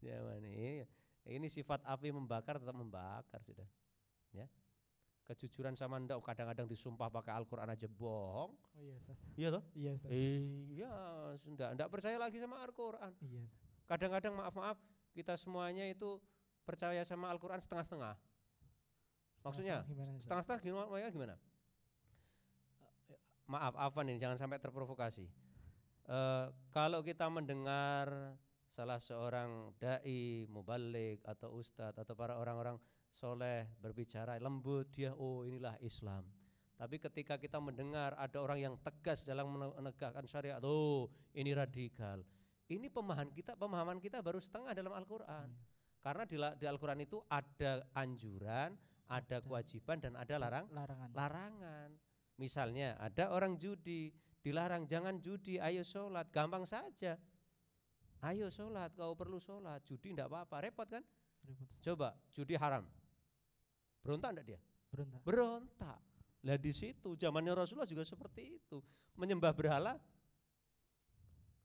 [0.00, 0.84] Zaman ini,
[1.28, 3.64] ini sifat api membakar tetap membakar sudah.
[4.32, 4.44] Ya,
[5.24, 8.52] kejujuran sama ndak kadang-kadang disumpah pakai Al-Quran aja bohong.
[8.52, 9.16] Oh iya Ustaz.
[9.40, 9.62] Iya toh?
[9.72, 10.10] Iya Ustaz.
[10.12, 10.92] Iya,
[11.40, 11.68] sudah.
[11.72, 13.12] Ndak percaya lagi sama Al-Quran.
[13.24, 13.44] Iya.
[13.88, 14.76] Kadang-kadang maaf-maaf
[15.14, 16.18] kita semuanya itu
[16.66, 18.18] percaya sama Al-Quran setengah-setengah.
[19.46, 19.86] Maksudnya,
[20.24, 21.36] Setengah-setengah gimana, gimana, gimana?
[23.44, 25.28] Maaf, Afan ini jangan sampai terprovokasi.
[26.04, 28.36] Eh, kalau kita mendengar
[28.68, 32.80] salah seorang dai, mubalik atau ustadz atau para orang-orang
[33.14, 36.26] soleh berbicara lembut dia, oh inilah Islam.
[36.74, 42.24] Tapi ketika kita mendengar ada orang yang tegas dalam mene- menegakkan syariat, oh ini radikal.
[42.64, 45.48] Ini pemahaman kita, pemahaman kita baru setengah dalam Al-Quran.
[46.00, 48.72] Karena di, di Al-Quran itu ada anjuran,
[49.08, 51.10] ada kewajiban dan ada larang larangan.
[51.12, 51.90] larangan.
[52.40, 57.20] Misalnya ada orang judi, dilarang jangan judi, ayo sholat, gampang saja.
[58.24, 61.04] Ayo sholat, kau perlu sholat, judi tidak apa-apa, repot kan?
[61.44, 61.68] Repot.
[61.84, 62.88] Coba, judi haram,
[64.00, 64.60] berontak enggak dia?
[64.88, 65.20] Berontak.
[65.20, 66.00] Berontak.
[66.44, 68.80] Lah di situ zamannya Rasulullah juga seperti itu,
[69.16, 69.96] menyembah berhala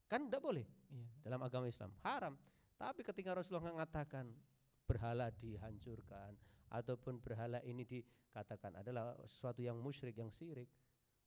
[0.09, 1.07] kan tidak boleh Iya.
[1.25, 2.33] dalam agama Islam, haram.
[2.79, 4.29] Tapi ketika Rasulullah mengatakan
[4.89, 6.33] berhala dihancurkan
[6.73, 10.69] ataupun berhala ini dikatakan adalah sesuatu yang musyrik, yang sirik.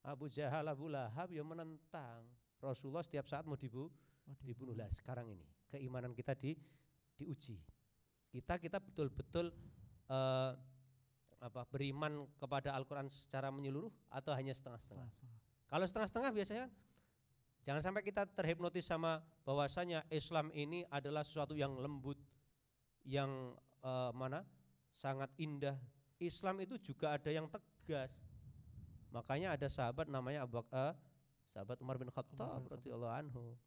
[0.02, 2.26] Abu Jahal, Abu Lahab yang menentang
[2.58, 3.86] Rasulullah setiap saat mau dibu,
[4.30, 4.74] Oh, dibunuh.
[4.74, 6.54] Lah sekarang ini keimanan kita di
[7.18, 7.58] diuji.
[8.30, 9.50] Kita kita betul-betul
[10.08, 10.52] eh,
[11.42, 14.54] apa beriman kepada Al-Qur'an secara menyeluruh atau hanya?
[14.54, 15.10] Setengah-setengah.
[15.66, 16.66] Kalau setengah-setengah biasanya
[17.62, 22.18] jangan sampai kita terhipnotis sama bahwasanya Islam ini adalah sesuatu yang lembut,
[23.06, 24.46] yang eh, mana
[24.94, 25.78] sangat indah.
[26.22, 28.14] Islam itu juga ada yang tegas.
[29.10, 30.94] Makanya ada sahabat namanya Abu eh,
[31.50, 33.58] sahabat Umar bin Khattab radhiyallahu anhu.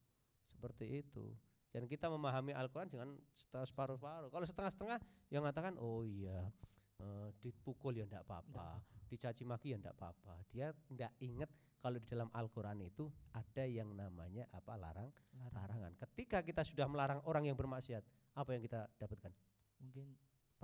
[0.48, 1.36] Seperti itu.
[1.76, 4.32] Dan kita memahami Al-Quran jangan setengah separuh-separuh.
[4.32, 6.48] Kalau setengah-setengah yang mengatakan, oh iya,
[6.96, 8.80] Eh, dipukul ya enggak apa-apa,
[9.12, 10.40] dicaci maki ya enggak apa-apa.
[10.48, 11.52] Dia enggak ingat
[11.86, 15.54] kalau di dalam Al-Qur'an itu ada yang namanya apa larang Larang.
[15.54, 15.92] larangan.
[16.02, 18.02] Ketika kita sudah melarang orang yang bermaksiat,
[18.34, 19.30] apa yang kita dapatkan?
[19.86, 20.06] Mungkin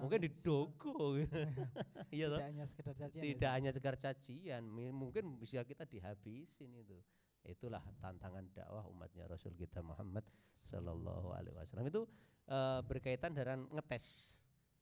[0.02, 1.20] Mungkin didogo.
[2.16, 2.40] Iya toh?
[2.42, 3.22] Tidak hanya sekedar cacian.
[3.22, 3.56] ya, Tidak Ustaz?
[3.62, 6.98] hanya sekedar cacian, mungkin bisa kita dihabisin itu.
[7.46, 10.26] Itulah tantangan dakwah umatnya Rasul kita Muhammad
[10.66, 12.02] Sallallahu Alaihi Wasallam itu
[12.50, 14.36] eh, berkaitan dengan ngetes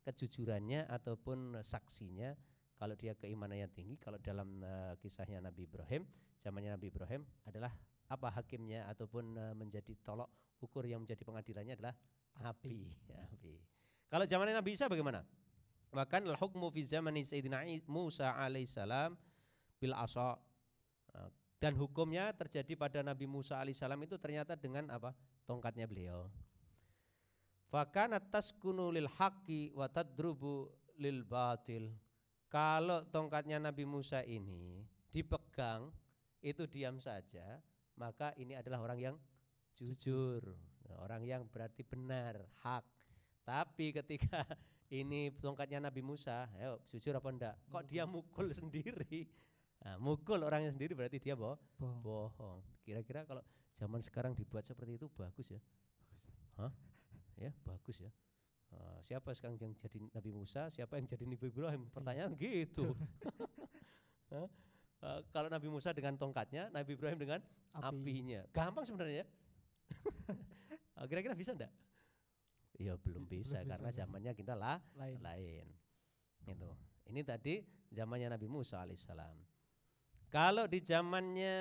[0.08, 2.32] kejujurannya ataupun saksinya.
[2.80, 6.08] Kalau dia keimanannya tinggi, kalau dalam eh, kisahnya Nabi Ibrahim,
[6.40, 7.76] zamannya Nabi Ibrahim adalah
[8.08, 10.32] apa hakimnya ataupun eh, menjadi tolok
[10.64, 11.96] ukur yang menjadi pengadilannya adalah
[12.40, 12.88] api.
[13.36, 13.56] api.
[14.12, 15.28] Kalau zamannya Nabi Isa bagaimana?
[15.92, 19.20] Bahkan al hukmu fi zamani Sayyidina Musa alaihissalam
[19.76, 20.40] bil asa.
[21.12, 25.12] Nah, Dan hukumnya terjadi pada Nabi Musa alaihissalam itu ternyata dengan apa?
[25.44, 26.32] Tongkatnya beliau.
[27.68, 31.92] Fakana taskunu lil haqqi wa tadrubu lil batil.
[32.50, 34.82] Kalau tongkatnya Nabi Musa ini
[35.14, 35.94] dipegang
[36.42, 37.62] itu diam saja,
[37.94, 39.16] maka ini adalah orang yang
[39.78, 40.42] jujur,
[40.90, 42.82] Nah, orang yang berarti benar, hak.
[43.46, 44.42] Tapi ketika
[45.00, 47.56] ini tongkatnya Nabi Musa, ayo jujur apa enggak?
[47.70, 49.30] Kok dia mukul sendiri?
[49.86, 51.62] Nah, mukul orangnya sendiri berarti dia bohong.
[51.78, 52.02] Bohong.
[52.02, 52.60] bohong.
[52.82, 53.46] Kira-kira kalau
[53.78, 55.62] zaman sekarang dibuat seperti itu bagus ya?
[56.58, 56.74] Hah?
[57.38, 58.10] Ya bagus ya.
[58.70, 61.82] Ah, siapa sekarang yang jadi Nabi Musa, siapa yang jadi Nabi Ibrahim?
[61.90, 62.94] Pertanyaan gitu.
[65.00, 67.40] Ah, kalau Nabi Musa dengan tongkatnya, Nabi Ibrahim dengan
[67.72, 67.88] Api.
[67.88, 68.44] apinya.
[68.52, 69.24] Gampang sebenarnya.
[69.24, 69.26] ya.
[71.00, 71.72] Ah, Kira-kira bisa enggak?
[72.76, 74.00] Ya belum bisa Belum bisa, karena belum.
[74.04, 75.18] zamannya kita lah Lain.
[75.24, 75.68] lain.
[76.44, 76.68] Itu.
[77.08, 79.40] Ini tadi zamannya Nabi Musa alaihissalam.
[80.28, 81.56] Kalau di zamannya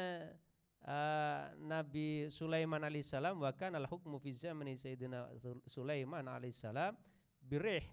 [0.89, 6.97] eh, Nabi Sulaiman alaihissalam wa kana al hukmu fi zamani Sayyidina Sul- Sulaiman alaihissalam
[7.45, 7.85] birih.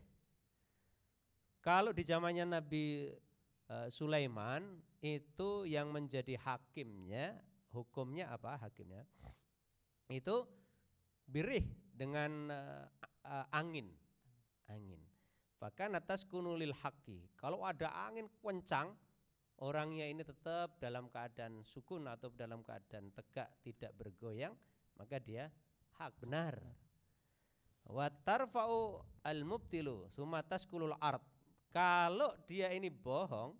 [1.59, 3.11] Kalau di zamannya Nabi
[3.67, 7.35] eh, Sulaiman itu yang menjadi hakimnya,
[7.75, 9.03] hukumnya apa hakimnya?
[10.07, 10.47] Itu
[11.27, 13.91] birih dengan eh, angin.
[14.71, 15.01] Angin.
[15.61, 17.25] Bahkan atas kunulil haki.
[17.37, 18.93] Kalau ada angin kencang,
[19.63, 24.51] orangnya ini tetap dalam keadaan sukun atau dalam keadaan tegak, tidak bergoyang,
[24.99, 25.47] maka dia
[25.95, 26.59] hak benar.
[27.85, 31.21] Wa tarfa'u al-mubtilu summa taskulul ard.
[31.69, 33.53] Kalau dia ini bohong,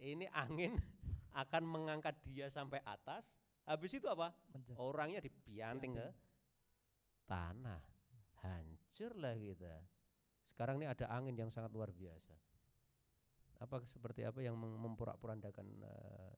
[0.00, 0.74] ini angin
[1.42, 3.32] akan mengangkat dia sampai atas.
[3.68, 4.32] Habis itu apa?
[4.80, 6.08] Orangnya dipianting ke
[7.28, 7.84] tanah.
[8.40, 9.74] Hancurlah kita.
[10.48, 12.34] Sekarang ini ada angin yang sangat luar biasa.
[13.58, 16.32] Apa seperti apa yang mem- memporak-porandakan eh,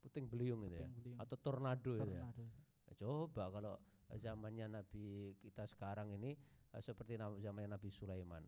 [0.00, 0.88] puting beliung itu ya?
[0.88, 1.18] beliung.
[1.20, 2.02] Atau tornado, ya?
[2.02, 2.64] Tornado, Ustaz.
[2.88, 3.74] Ya, Coba kalau
[4.16, 6.36] zamannya Nabi kita sekarang ini
[6.72, 8.44] eh, seperti zamannya Nabi Sulaiman.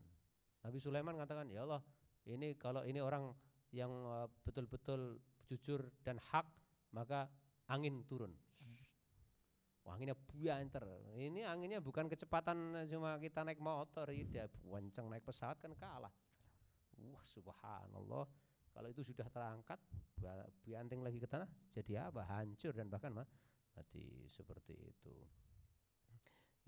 [0.65, 1.85] Nabi Sulaiman katakan, "Ya Allah,
[2.25, 3.33] ini kalau ini orang
[3.73, 6.49] yang eh, betul-betul jujur dan hak,
[6.97, 7.29] maka
[7.69, 8.33] angin turun."
[9.85, 10.81] Wah, anginnya buanter.
[11.13, 16.09] Ini anginnya bukan kecepatan cuma kita naik motor, tidak kencang naik pesawat kan kalah.
[17.13, 18.25] Wah, subhanallah.
[18.75, 19.79] Kalau itu sudah terangkat,
[20.19, 22.27] ba- bianting lagi ke tanah, jadi apa?
[22.27, 23.27] Hancur dan bahkan mah
[23.75, 25.15] mati seperti itu.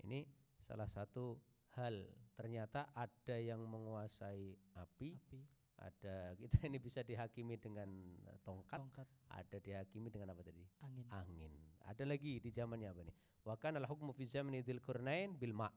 [0.07, 0.23] Ini
[0.61, 1.35] salah satu
[1.75, 2.07] hal.
[2.37, 5.41] Ternyata ada yang menguasai api, Api,
[5.81, 7.89] ada kita ini bisa dihakimi dengan
[8.29, 10.61] eh, tongkat, tongkat, ada dihakimi dengan apa tadi?
[10.85, 11.05] angin.
[11.09, 11.53] Angin.
[11.87, 13.15] Ada lagi di zamannya apa nih?
[13.47, 15.71] Wa kana al-hukmu fi zamani dzil qurnain bil ma.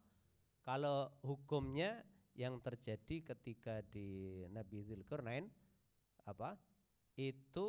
[0.60, 5.46] Kalau hukumnya yang terjadi ketika di Nabi Dzulkarnain
[6.26, 6.54] apa?
[7.18, 7.68] Itu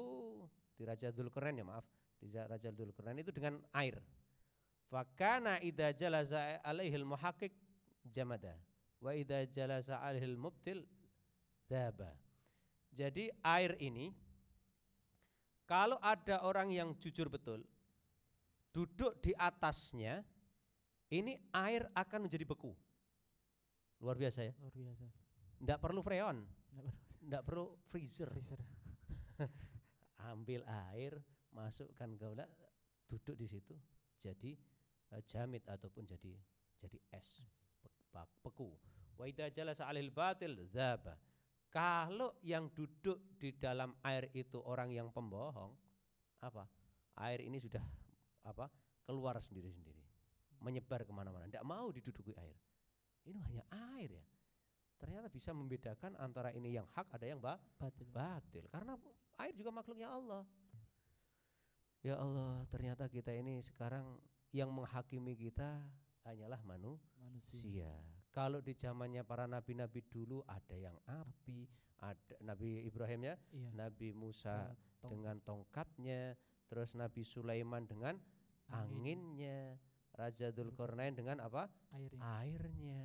[0.77, 1.85] di Raja Dzulkarnain ya maaf,
[2.21, 3.97] di Raja Dzulkarnain itu dengan air.
[4.91, 7.55] Fakana idza jalaza alaihil muhaqqiq
[8.11, 8.59] jamada
[8.99, 10.83] wa idza jalasa alaihil mubtil
[11.65, 12.11] daba.
[12.91, 14.11] Jadi air ini
[15.63, 17.63] kalau ada orang yang jujur betul
[18.75, 20.23] duduk di atasnya
[21.11, 22.71] ini air akan menjadi beku.
[24.01, 24.53] Luar biasa ya.
[24.57, 25.05] Luar biasa.
[25.61, 26.41] Tidak perlu freon,
[27.21, 28.29] Nggak perlu freezer.
[28.33, 28.57] freezer.
[30.33, 31.21] Ambil air,
[31.53, 32.49] masukkan ke dalam,
[33.05, 33.75] duduk di situ
[34.17, 34.53] jadi
[35.11, 36.33] eh, jamit ataupun jadi
[36.77, 37.27] jadi es,
[37.81, 38.73] pe- bak- beku.
[39.17, 41.13] Wa idza jalasa 'alil batil dzaba.
[41.71, 45.71] Kalau yang duduk di dalam air itu orang yang pembohong,
[46.41, 46.67] apa?
[47.21, 47.81] Air ini sudah
[48.43, 48.67] apa?
[49.05, 50.01] Keluar sendiri-sendiri,
[50.59, 51.45] menyebar ke mana-mana.
[51.47, 52.57] Tidak mau diduduki air.
[53.25, 53.63] Ini hanya
[53.95, 54.25] air ya.
[54.97, 58.05] Ternyata bisa membedakan antara ini yang hak, ada yang ba Batil.
[58.07, 58.93] batil karena
[59.41, 60.45] air juga makhluknya Allah.
[62.01, 64.17] Ya Allah, ternyata kita ini sekarang
[64.49, 65.81] yang menghakimi kita
[66.25, 67.61] hanyalah manu- Manusia.
[67.61, 67.91] manusia.
[68.31, 71.67] Kalau di zamannya para nabi-nabi dulu ada yang api,
[71.99, 73.69] ada Nabi Ibrahim ya, Iya.
[73.75, 76.33] Nabi Musa tong- dengan tongkatnya,
[76.65, 78.17] terus Nabi Sulaiman dengan
[78.69, 79.77] angin, anginnya,
[80.15, 81.71] Raja Dzulkarnain dengan apa?
[81.95, 82.21] airnya.
[82.43, 83.01] Airnya.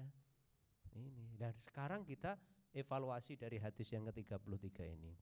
[0.97, 1.37] Ini.
[1.37, 2.35] Dan sekarang kita
[2.73, 5.13] evaluasi dari hadis yang ke-33 ini.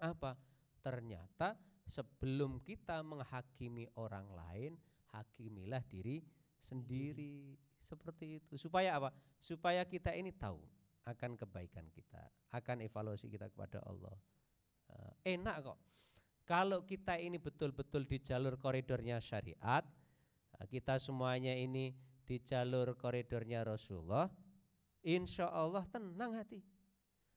[0.00, 0.34] Apa?
[0.80, 4.72] Ternyata sebelum kita menghakimi orang lain,
[5.12, 6.24] hakimilah diri
[6.62, 7.58] sendiri.
[7.84, 8.56] Seperti itu.
[8.56, 9.12] Supaya apa?
[9.36, 10.58] Supaya kita ini tahu
[11.04, 14.16] akan kebaikan kita, akan evaluasi kita kepada Allah.
[14.88, 15.78] Eh, enak kok.
[16.44, 19.84] Kalau kita ini betul-betul di jalur koridornya syariat,
[20.68, 21.92] kita semuanya ini
[22.24, 24.28] di jalur koridornya Rasulullah,
[25.04, 26.64] insya Allah tenang hati.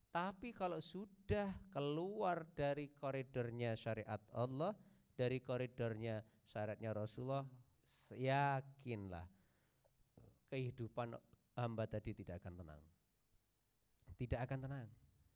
[0.08, 4.74] Tapi kalau sudah keluar dari koridornya syariat Allah,
[5.14, 7.46] dari koridornya syariatnya Rasulullah,
[8.16, 9.28] yakinlah
[10.48, 11.14] kehidupan
[11.60, 12.82] hamba tadi tidak akan tenang.
[14.18, 14.88] Tidak akan tenang.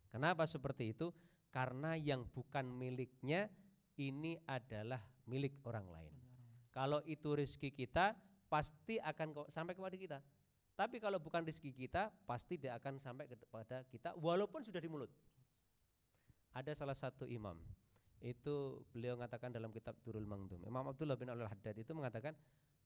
[0.10, 1.14] Kenapa seperti itu?
[1.52, 3.52] Karena yang bukan miliknya
[4.00, 6.21] ini adalah milik orang lain.
[6.72, 8.16] Kalau itu rezeki kita,
[8.48, 10.20] pasti akan sampai kepada kita.
[10.76, 15.12] Tapi kalau bukan rezeki kita, pasti tidak akan sampai kepada kita walaupun sudah di mulut.
[16.52, 17.56] Ada salah satu imam,
[18.20, 20.60] itu beliau mengatakan dalam kitab Durul Mangdum.
[20.68, 22.36] Imam Abdullah bin Al-Haddad itu mengatakan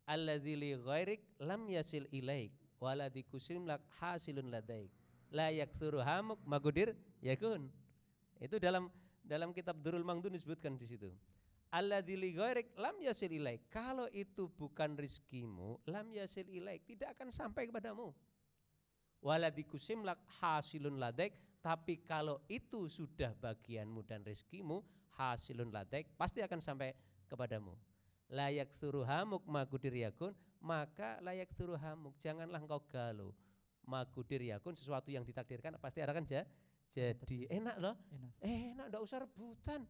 [0.05, 4.93] alladzi li ghairik lam yasil ilaik waladhi kusim lak hasilun ladaik
[5.33, 6.93] la yaktsuru hamuk magudir
[7.25, 7.67] yakun.
[8.37, 8.87] Itu dalam
[9.25, 11.09] dalam kitab Durul Mangdum disebutkan di situ.
[11.75, 13.67] Alladzi li ghairik lam yasil ilaik.
[13.67, 18.15] Kalau itu bukan rizkimu, lam yasil ilaik, tidak akan sampai kepadamu.
[19.19, 24.85] Waladhi kusim lak hasilun ladaik, tapi kalau itu sudah bagianmu dan rezekimu,
[25.19, 26.95] hasilun ladek pasti akan sampai
[27.27, 27.75] kepadamu.
[28.31, 30.31] Layak suruh hamuk magudir yakun,
[30.63, 32.15] maka layak suruh hamuk.
[32.23, 33.35] Janganlah engkau galau.
[33.83, 36.41] Magudir yakun sesuatu yang ditakdirkan pasti akan ja,
[36.95, 37.49] jadi.
[37.51, 37.95] Enak loh.
[38.13, 38.31] Enak.
[38.41, 39.81] Enak, enggak usah rebutan.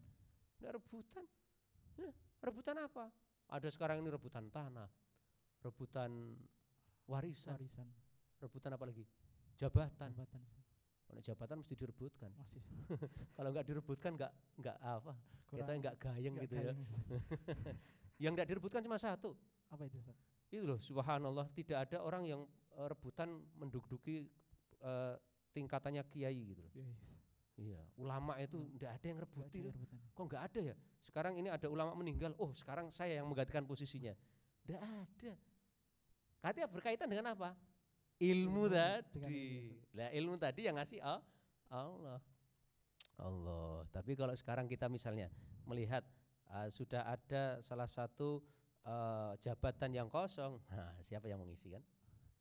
[0.59, 1.23] Enggak rebutan.
[1.99, 2.11] Hah,
[2.43, 3.09] rebutan apa?
[3.51, 4.89] Ada sekarang ini rebutan tanah,
[5.61, 6.11] rebutan
[7.05, 7.87] warisan, Warisan.
[8.41, 9.05] rebutan apa lagi?
[9.55, 10.09] Jabatan.
[10.11, 10.41] Jabatan.
[11.05, 12.33] Kalau jabatan mesti direbutkan.
[12.33, 12.59] Masih.
[13.37, 15.13] Kalau nggak direbutkan nggak nggak apa?
[15.45, 16.73] Kita kurang- nggak gayeng gitu ya.
[16.73, 16.79] kayang.
[18.23, 19.37] Yang nggak direbutkan cuma satu.
[19.69, 20.17] Apa itu Ustaz?
[20.49, 22.41] Itu loh, subhanallah tidak ada orang yang
[22.73, 24.25] eh, rebutan menduduki
[24.81, 25.15] eh,
[25.53, 26.71] tingkatannya kiai gitu loh.
[27.55, 27.81] Iya.
[27.95, 28.75] Ulama itu Hmm.
[28.75, 29.63] nggak ada yang ada rebutin.
[29.71, 29.99] rebutan.
[30.13, 30.75] Kok nggak ada ya?
[31.01, 32.33] Sekarang ini ada ulama meninggal.
[32.39, 34.13] Oh, sekarang saya yang menggantikan posisinya.
[34.65, 35.33] Nggak ada.
[36.41, 37.53] Katanya berkaitan dengan apa?
[38.21, 39.19] Ilmu tadi.
[39.19, 39.75] ilmu.
[39.95, 41.23] Lah ilmu tadi yang ngasih Al-
[41.71, 42.19] Allah.
[43.19, 43.83] Allah.
[43.91, 45.31] Tapi kalau sekarang kita misalnya
[45.65, 46.03] melihat
[46.51, 48.43] ah, sudah ada salah satu
[48.85, 51.81] eh, jabatan yang kosong, nah, siapa yang mengisi kan?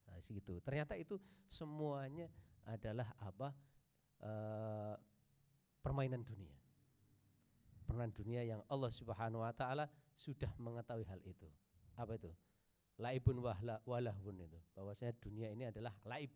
[0.04, 0.60] Nah, situ.
[0.60, 1.16] Ternyata itu
[1.48, 2.28] semuanya
[2.68, 3.50] adalah apa?
[4.24, 4.94] Eh,
[5.84, 6.56] permainan dunia.
[7.84, 11.48] Permainan dunia yang Allah Subhanahu wa taala sudah mengetahui hal itu.
[12.00, 12.32] Apa itu?
[12.96, 14.58] Laibun wahla walahun itu.
[14.72, 16.32] Bahwasanya dunia ini adalah laib,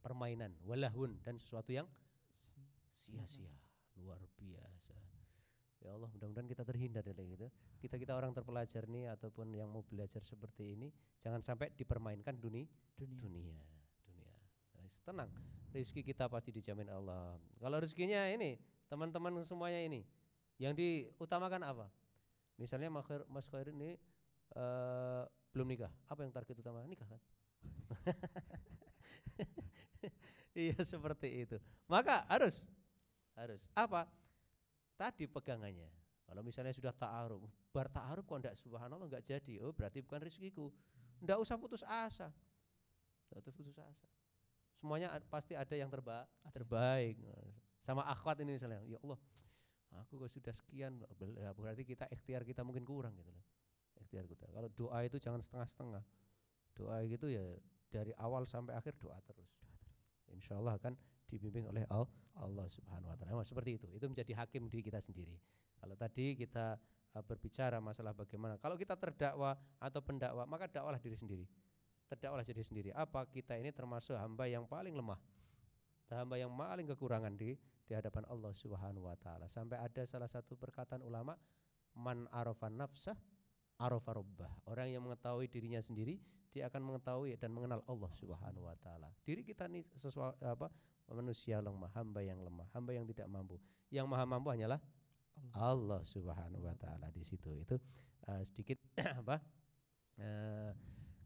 [0.00, 1.86] permainan, walahun dan sesuatu yang
[3.04, 3.52] sia-sia,
[4.00, 4.96] luar biasa.
[5.82, 7.50] Ya Allah, mudah-mudahan kita terhindar dari itu.
[7.82, 10.88] Kita-kita orang terpelajar nih ataupun yang mau belajar seperti ini
[11.18, 13.18] jangan sampai dipermainkan dunia Dunia.
[13.18, 13.71] dunia
[15.02, 15.30] tenang.
[15.72, 17.36] Rezeki kita pasti dijamin Allah.
[17.58, 20.04] Kalau rezekinya ini teman-teman semuanya ini
[20.60, 21.86] yang diutamakan apa?
[22.60, 23.96] Misalnya Mas Khair- Mas Khair ini
[24.52, 25.22] eh,
[25.56, 25.90] belum nikah.
[26.06, 26.84] Apa yang target utama?
[26.86, 27.20] Nikah kan?
[30.52, 31.56] Iya seperti itu.
[31.88, 32.60] Maka harus
[33.32, 33.64] harus.
[33.72, 34.04] Apa?
[35.00, 35.88] Tadi pegangannya.
[36.28, 37.40] Kalau misalnya sudah ta'aruf
[37.72, 39.64] bar ta'aruf kok enggak subhanallah enggak jadi?
[39.64, 40.68] Oh berarti bukan rezekiku
[41.24, 42.28] enggak usah putus asa.
[43.32, 44.11] Enggak usah putus asa
[44.82, 47.14] semuanya pasti ada yang terba terbaik.
[47.78, 49.18] Sama akhwat ini misalnya ya Allah
[50.02, 50.98] aku sudah sekian
[51.38, 53.44] ya berarti kita ikhtiar kita mungkin kurang gitu loh
[54.02, 54.50] ikhtiar kita.
[54.50, 56.02] Kalau doa itu jangan setengah-setengah.
[56.74, 57.44] Doa itu ya
[57.86, 59.54] dari awal sampai akhir doa terus.
[60.34, 60.98] Insya Allah akan
[61.30, 63.38] dibimbing oleh Al- Allah subhanahu wa ta'ala.
[63.38, 63.86] Nah, seperti itu.
[63.92, 65.36] Itu menjadi hakim diri kita sendiri.
[65.76, 66.80] Kalau tadi kita
[67.16, 71.44] uh, berbicara masalah bagaimana kalau kita terdakwa atau pendakwa maka dakwalah diri sendiri
[72.10, 72.90] terdakwalah diri sendiri.
[72.94, 75.18] Apa kita ini termasuk hamba yang paling lemah?
[76.12, 77.56] Hamba yang paling kekurangan di
[77.88, 79.48] di hadapan Allah Subhanahu wa taala.
[79.48, 81.36] Sampai ada salah satu perkataan ulama
[81.96, 83.16] man arafan nafsah
[83.80, 84.52] arafa rabbah.
[84.68, 86.20] Orang yang mengetahui dirinya sendiri
[86.52, 89.08] dia akan mengetahui dan mengenal Allah Subhanahu wa taala.
[89.24, 90.68] Diri kita ini sesuatu apa
[91.08, 93.56] manusia lemah hamba yang lemah hamba yang tidak mampu.
[93.88, 94.80] Yang maha mampu hanyalah
[95.56, 97.56] Allah Subhanahu wa taala di situ.
[97.56, 97.80] Itu
[98.28, 98.78] uh, sedikit
[99.24, 99.40] apa
[100.20, 100.70] uh,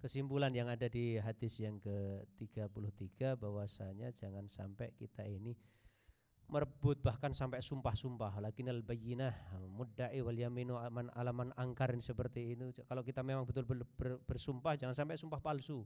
[0.06, 5.50] kesimpulan yang ada di hadis yang ke-33 bahwasanya jangan sampai kita ini
[6.46, 8.38] merebut bahkan sampai sumpah-sumpah.
[8.38, 9.34] Lakinnal bayyinah
[9.66, 12.70] mudda'i wal yaminu aman alaman angkarin seperti itu.
[12.86, 15.82] Kalau kita memang betul-betul ber- bersumpah jangan sampai sumpah palsu.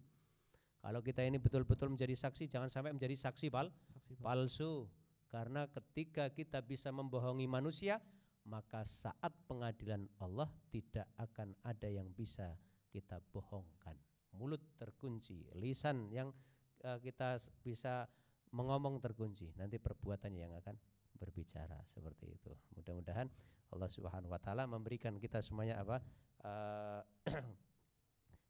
[0.84, 4.84] Kalau kita ini betul-betul menjadi saksi jangan sampai menjadi saksi pal Saksi palsu.
[5.32, 8.04] Karena ketika kita bisa membohongi manusia
[8.44, 12.52] maka saat pengadilan Allah tidak akan ada yang bisa
[12.92, 13.96] kita bohongkan
[14.34, 16.30] mulut terkunci lisan yang
[16.84, 18.06] eh, kita bisa
[18.50, 20.74] mengomong terkunci nanti perbuatannya yang akan
[21.18, 23.30] berbicara seperti itu mudah-mudahan
[23.70, 26.02] Allah Subhanahu wa taala memberikan kita semuanya apa
[26.42, 27.00] eh,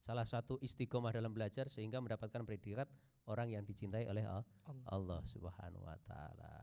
[0.06, 2.88] salah satu istiqomah dalam belajar sehingga mendapatkan predikat
[3.30, 4.46] orang yang dicintai oleh Allah.
[4.90, 6.54] Allah Subhanahu wa taala.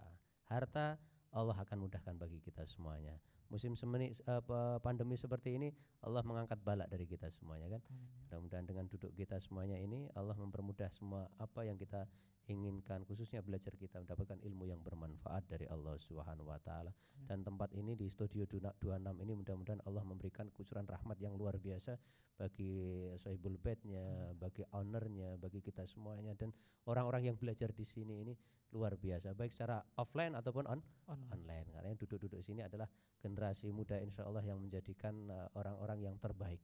[0.52, 1.00] Harta
[1.32, 3.16] Allah akan mudahkan bagi kita semuanya.
[3.48, 5.72] Musim semeni apa, pandemi seperti ini
[6.04, 7.82] Allah mengangkat balak dari kita semuanya kan.
[7.88, 7.96] Ya.
[8.28, 12.04] Mudah-mudahan dengan duduk kita semuanya ini Allah mempermudah semua apa yang kita
[12.48, 16.92] inginkan khususnya belajar kita mendapatkan ilmu yang bermanfaat dari Allah Subhanahu wa taala.
[17.28, 21.60] Dan tempat ini di studio Duna- 26 ini mudah-mudahan Allah memberikan kucuran rahmat yang luar
[21.60, 22.00] biasa
[22.38, 26.54] bagi sahibul bednya, bagi ownernya, bagi kita semuanya dan
[26.88, 28.34] orang-orang yang belajar di sini ini
[28.76, 31.32] luar biasa baik secara offline ataupun on Online.
[31.32, 32.84] online karena yang duduk-duduk sini adalah
[33.24, 33.37] generasi
[33.70, 36.60] muda insya Allah yang menjadikan uh, orang-orang yang terbaik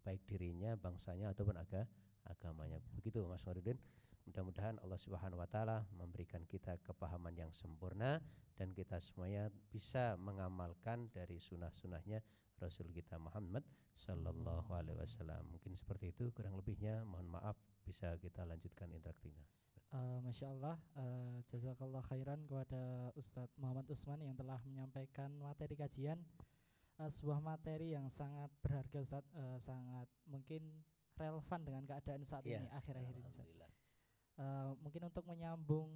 [0.00, 1.84] baik dirinya, bangsanya ataupun aga,
[2.26, 2.80] agamanya.
[2.96, 3.76] Begitu Mas Farudin.
[4.28, 8.20] Mudah-mudahan Allah Subhanahu wa taala memberikan kita kepahaman yang sempurna
[8.54, 12.20] dan kita semuanya bisa mengamalkan dari sunnah-sunnahnya
[12.60, 13.64] Rasul kita Muhammad
[13.96, 15.40] sallallahu alaihi wasallam.
[15.48, 19.48] Mungkin seperti itu kurang lebihnya mohon maaf bisa kita lanjutkan interaktifnya.
[19.90, 26.22] Eh, Masya Allah, eh, jazakallah khairan kepada Ustadz Muhammad Usman yang telah menyampaikan materi kajian
[27.00, 30.84] Eh, sebuah materi yang sangat berharga Ustadz, eh, sangat mungkin
[31.16, 33.56] relevan dengan keadaan saat Iya, ini akhir-akhir ini Ustadz.
[34.36, 35.88] Eh, mungkin untuk menyambung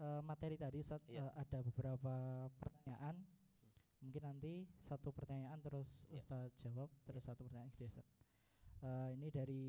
[0.00, 1.28] eh, materi tadi Ustadz, Iya.
[1.28, 2.14] eh, ada beberapa
[2.56, 3.20] pertanyaan.
[4.00, 6.16] Mungkin nanti satu pertanyaan terus Iya.
[6.24, 8.08] Ustadz jawab, terus satu pertanyaan gitu Ustadz.
[8.80, 9.64] Eh, ini dari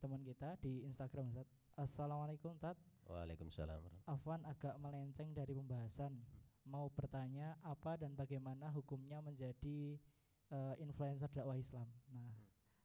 [0.00, 1.52] teman kita di Instagram Ustadz.
[1.76, 2.93] Assalamualaikum Ustadz.
[3.08, 3.82] Waalaikumsalam.
[4.08, 6.16] Afwan agak melenceng dari pembahasan.
[6.64, 10.00] Mau bertanya apa dan bagaimana hukumnya menjadi
[10.48, 11.84] eh, influencer dakwah Islam.
[12.12, 12.32] Nah,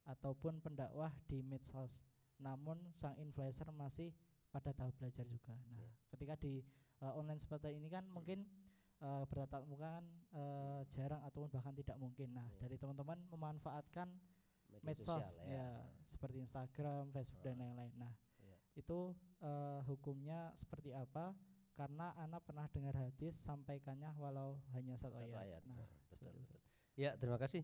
[0.08, 2.04] ataupun pendakwah di medsos.
[2.40, 4.12] Namun sang influencer masih
[4.50, 5.56] pada tahap belajar juga.
[5.70, 5.92] Nah, Ya.
[6.12, 6.64] ketika di
[7.00, 8.44] eh, online seperti ini kan mungkin
[9.00, 10.06] eh, bertatap muka kan
[10.36, 12.36] eh, jarang ataupun bahkan tidak mungkin.
[12.36, 12.68] Nah, Ya.
[12.68, 14.12] dari teman-teman memanfaatkan
[14.84, 15.68] medsos sosial, ya.
[16.06, 17.64] seperti Instagram, Facebook dan Ah.
[17.64, 17.94] lain-lain.
[17.96, 18.14] Nah.
[18.80, 19.12] Itu
[19.44, 21.36] eh, hukumnya seperti apa?
[21.76, 25.60] Karena anak pernah dengar hadis sampaikannya walau hanya satu, Satu ayat.
[25.60, 25.62] ayat.
[25.68, 26.60] Nah, Nah, betul, betul.
[27.00, 27.64] Ya, terima kasih.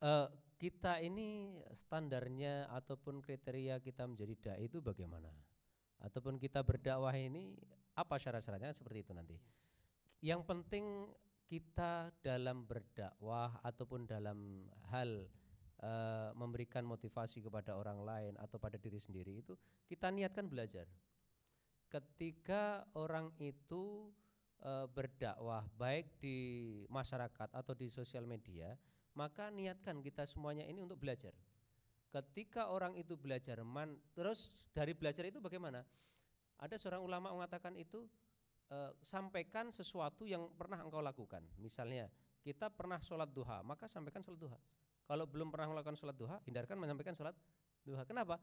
[0.00, 0.28] Eh,
[0.60, 5.32] kita ini standarnya ataupun kriteria kita menjadi dai itu bagaimana?
[6.00, 7.56] Ataupun kita berdakwah ini
[7.96, 9.36] apa syarat-syaratnya seperti itu nanti.
[10.20, 10.84] Yang penting
[11.50, 15.26] kita dalam berdakwah ataupun dalam hal
[15.80, 19.56] eh, memberikan motivasi kepada orang lain atau pada diri sendiri itu
[19.88, 20.86] kita niatkan belajar.
[21.90, 24.12] Ketika orang itu
[24.62, 26.38] eh, berdakwah baik di
[26.92, 28.76] masyarakat atau di sosial media,
[29.16, 31.34] maka niatkan kita semuanya ini untuk belajar.
[32.10, 35.86] Ketika orang itu belajar, man, terus dari belajar itu bagaimana?
[36.58, 38.04] Ada seorang ulama mengatakan itu
[38.70, 41.42] eh, sampaikan sesuatu yang pernah engkau lakukan.
[41.56, 42.10] Misalnya
[42.42, 44.58] kita pernah sholat duha, maka sampaikan sholat duha.
[45.06, 47.34] Kalau belum pernah melakukan sholat duha, hindarkan menyampaikan sholat
[47.84, 48.02] duha.
[48.06, 48.38] Kenapa?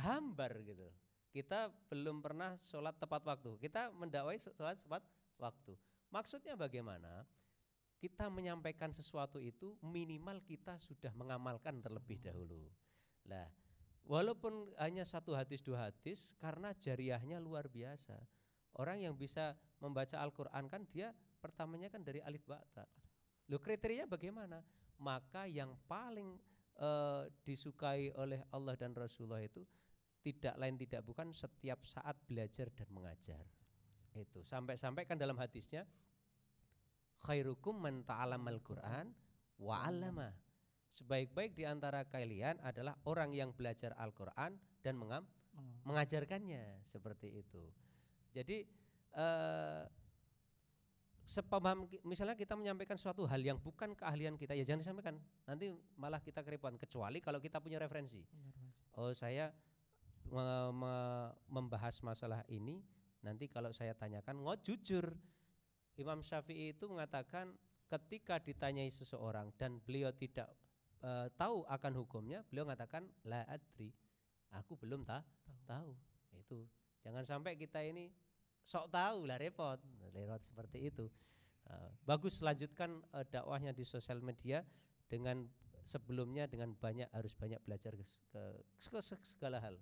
[0.00, 0.88] Hambar gitu.
[1.32, 3.60] Kita belum pernah sholat tepat waktu.
[3.60, 5.04] Kita mendakwai sholat tepat
[5.36, 5.76] waktu.
[6.08, 7.28] Maksudnya bagaimana?
[7.96, 12.68] Kita menyampaikan sesuatu itu minimal kita sudah mengamalkan terlebih dahulu.
[13.24, 13.48] Lah,
[14.04, 18.16] walaupun hanya satu hadis dua hadis, karena jariahnya luar biasa.
[18.76, 22.84] Orang yang bisa membaca Al-Quran kan dia pertamanya kan dari alif bata.
[23.48, 24.60] Lo kriteria bagaimana?
[24.96, 26.40] Maka yang paling
[26.80, 29.64] eh, disukai oleh Allah dan Rasulullah itu
[30.24, 33.44] tidak lain tidak bukan setiap saat belajar dan mengajar.
[34.16, 35.84] Itu sampai-sampai kan dalam hadisnya
[37.22, 39.12] khairukum man ta'allamal Qur'an
[39.60, 40.32] wa 'allama.
[40.90, 47.64] Sebaik-baik di antara kalian adalah orang yang belajar Al-Qur'an dan mengam- Meng- mengajarkannya seperti itu.
[48.32, 48.64] Jadi
[49.16, 49.82] eh
[51.26, 55.16] sepaham misalnya kita menyampaikan suatu hal yang bukan keahlian kita ya jangan disampaikan.
[55.44, 58.22] Nanti malah kita kerepotan kecuali kalau kita punya referensi.
[58.22, 58.70] benar.
[58.96, 59.50] Oh saya
[60.30, 62.80] me- me- membahas masalah ini
[63.20, 65.12] nanti kalau saya tanyakan nggak jujur
[65.98, 67.52] Imam Syafi'i itu mengatakan
[67.90, 70.46] ketika ditanyai seseorang dan beliau tidak
[71.02, 73.90] eh, tahu akan hukumnya beliau mengatakan la adri
[74.54, 75.20] Aku belum ta
[75.66, 75.90] Tahu.
[75.90, 75.90] tahu.
[76.38, 76.58] Itu.
[77.02, 78.08] Jangan sampai kita ini
[78.66, 79.78] sok tahu lah repot.
[80.12, 81.06] Lewat seperti itu.
[81.66, 84.62] Uh, bagus lanjutkan uh, dakwahnya di sosial media
[85.10, 85.46] dengan
[85.82, 88.42] sebelumnya dengan banyak harus banyak belajar ke, ke,
[88.78, 89.74] ke segala hal.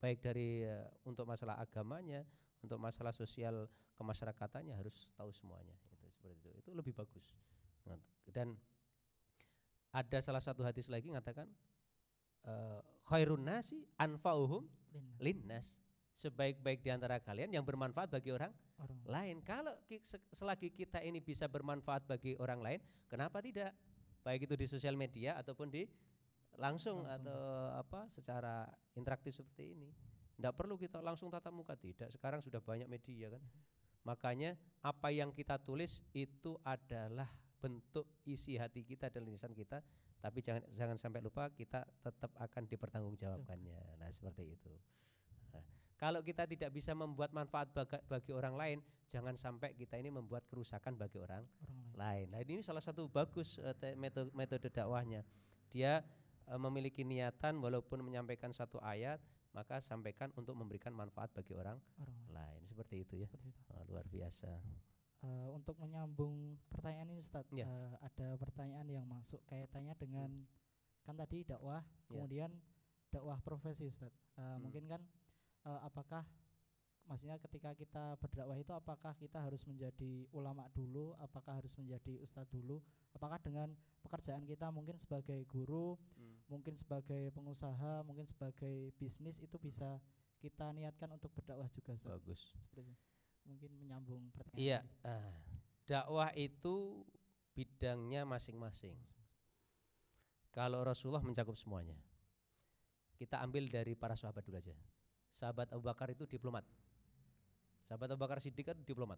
[0.00, 2.24] Baik dari uh, untuk masalah agamanya,
[2.64, 3.68] untuk masalah sosial
[4.00, 5.74] kemasyarakatannya harus tahu semuanya.
[5.92, 6.50] Itu seperti itu.
[6.64, 7.26] Itu lebih bagus.
[8.28, 8.56] Dan
[9.88, 11.48] ada salah satu hadis lagi mengatakan
[12.44, 14.68] uh, khairun nasi anfa'uhum
[15.20, 15.66] Linnas.
[16.18, 19.36] Sebaik-baik di antara kalian yang bermanfaat bagi orang Orang lain.
[19.42, 19.74] Kalau
[20.30, 23.74] selagi kita ini bisa bermanfaat bagi orang lain, kenapa tidak?
[24.22, 25.82] Baik itu di sosial media ataupun di
[26.58, 27.26] langsung, Langsung.
[27.30, 27.42] atau
[27.74, 29.90] apa secara interaktif seperti ini.
[30.38, 32.14] Tidak perlu kita langsung tatap muka tidak.
[32.14, 33.42] Sekarang sudah banyak media kan.
[34.06, 37.26] Makanya apa yang kita tulis itu adalah
[37.58, 39.82] bentuk isi hati kita dan lisan kita,
[40.22, 43.98] tapi jangan jangan sampai lupa kita tetap akan dipertanggungjawabkannya.
[43.98, 44.70] Nah, seperti itu.
[45.98, 50.46] Kalau kita tidak bisa membuat manfaat baga- bagi orang lain, jangan sampai kita ini membuat
[50.46, 51.98] kerusakan bagi orang orang lain.
[51.98, 52.26] lain.
[52.30, 55.26] Nah, ini salah satu bagus eh, metode, metode dakwahnya.
[55.68, 56.06] Dia
[56.46, 59.18] eh, memiliki niatan walaupun menyampaikan satu ayat,
[59.50, 62.30] maka sampaikan untuk memberikan manfaat bagi orang Orang lain.
[62.30, 62.60] lain.
[62.64, 63.26] Seperti itu ya.
[63.26, 63.60] Seperti itu.
[63.74, 64.50] Oh, luar biasa.
[65.18, 67.66] Eh, untuk menyambung pertanyaan ini Ustaz, Ya.
[67.66, 70.30] eh, ada pertanyaan yang masuk kaitannya dengan
[71.02, 72.22] kan tadi dakwah, Ya.
[72.22, 72.54] kemudian
[73.10, 74.14] dakwah profesi Ustaz.
[74.36, 74.62] Eh, Hmm.
[74.62, 75.02] Mungkin kan
[75.68, 76.24] eh, apakah
[77.08, 82.52] maksudnya ketika kita berdakwah itu apakah kita harus menjadi ulama dulu, apakah harus menjadi ustadz
[82.52, 82.80] dulu,
[83.16, 83.72] apakah dengan
[84.04, 85.96] pekerjaan kita mungkin sebagai guru,
[86.48, 90.00] mungkin sebagai pengusaha, mungkin sebagai bisnis itu bisa
[90.40, 92.20] kita niatkan untuk berdakwah juga Ustaz.
[92.20, 92.40] Bagus.
[92.52, 92.94] Seperti itu.
[93.48, 94.60] Mungkin menyambung pertanyaan.
[94.60, 95.32] Iya, ah,
[95.88, 97.04] dakwah itu
[97.56, 98.94] bidangnya masing-masing.
[100.52, 101.96] Kalau Rasulullah mencakup semuanya.
[103.18, 104.76] Kita ambil dari para sahabat dulu aja.
[105.32, 106.64] Sahabat Abu Bakar itu diplomat.
[107.84, 109.16] Sahabat Abu Bakar Siddiq kan diplomat.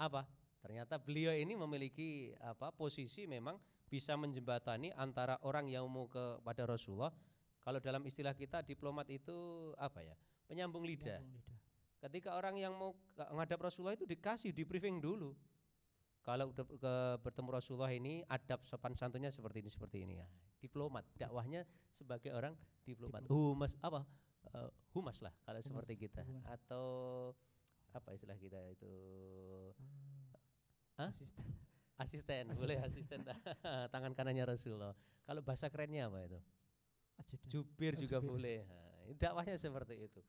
[0.00, 0.24] Apa?
[0.62, 3.58] Ternyata beliau ini memiliki apa posisi memang
[3.90, 7.12] bisa menjembatani antara orang yang mau kepada Rasulullah.
[7.62, 10.14] Kalau dalam istilah kita diplomat itu apa ya?
[10.46, 11.20] Penyambung lidah.
[12.02, 15.34] Ketika orang yang mau ngadap Rasulullah itu dikasih di briefing dulu.
[16.22, 20.26] Kalau udah ke bertemu Rasulullah ini adab sopan santunnya seperti ini seperti ini ya.
[20.62, 22.54] Diplomat, dakwahnya sebagai orang
[22.86, 23.26] diplomat.
[23.26, 24.06] Humas apa?
[24.52, 26.44] Eh, humas lah kalau Humas, seperti kita humas.
[26.44, 26.86] atau
[27.96, 28.92] apa istilah kita itu
[31.00, 31.08] Hah?
[31.08, 31.44] Asisten.
[31.96, 33.24] asisten, boleh asisten
[33.94, 34.92] tangan kanannya Rasulullah.
[35.24, 36.40] Kalau bahasa kerennya apa itu?
[37.16, 37.48] Ajudan.
[37.48, 38.28] Jubir juga jubir.
[38.28, 38.60] boleh.
[38.68, 40.20] Nah, dakwahnya seperti itu.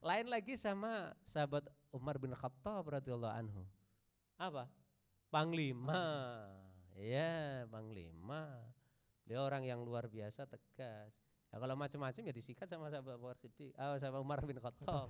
[0.00, 3.62] Lain lagi sama sahabat Umar bin Khattab radhiyallahu anhu.
[4.38, 4.70] Apa?
[5.28, 6.46] Panglima.
[6.94, 8.56] Ya, panglima.
[9.26, 11.12] Dia orang yang luar biasa tegas.
[11.56, 15.08] Ya, kalau macam-macam ya disikat sama sahabat Umar Siddiq, ah, sama Umar bin Khattab.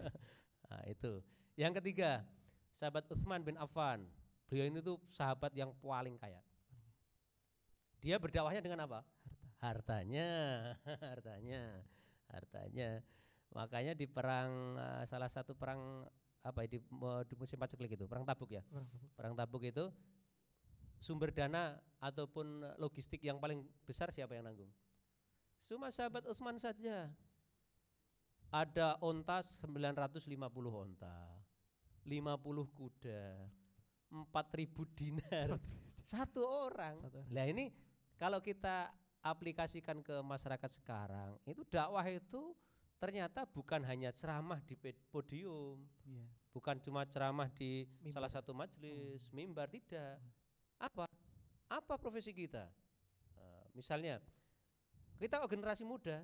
[0.64, 1.20] nah, itu.
[1.60, 2.24] Yang ketiga,
[2.80, 4.08] sahabat Utsman bin Affan.
[4.48, 6.40] Beliau ini tuh sahabat yang paling kaya.
[8.00, 9.04] Dia berdakwahnya dengan apa?
[9.60, 10.00] Harta.
[10.00, 10.28] hartanya
[11.04, 11.62] hartanya
[12.30, 12.88] hartanya
[13.50, 16.06] makanya di perang eh, salah satu perang
[16.46, 19.10] apa ya, di, mo- di musim paceklik itu perang tabuk ya tabuk.
[19.18, 19.90] perang tabuk itu
[21.02, 24.70] sumber dana ataupun logistik yang paling besar siapa yang nanggung
[25.66, 27.10] cuma sahabat Utsman saja
[28.48, 30.24] ada onta 950
[30.72, 31.16] onta
[32.06, 33.22] 50 kuda
[34.08, 35.60] 4000 dinar
[36.00, 37.28] satu orang Satu orang.
[37.28, 37.68] Nah ini
[38.16, 38.88] kalau kita
[39.20, 42.56] aplikasikan ke masyarakat sekarang, itu dakwah itu
[42.98, 44.74] ternyata bukan hanya ceramah di
[45.12, 46.24] podium, Iya.
[46.50, 48.10] bukan cuma ceramah di Mimbar.
[48.14, 50.18] salah satu majelis, mimbar tidak.
[50.80, 51.06] Apa?
[51.68, 52.66] Apa profesi kita?
[53.36, 54.18] Nah, misalnya
[55.18, 56.22] kita oh, generasi muda,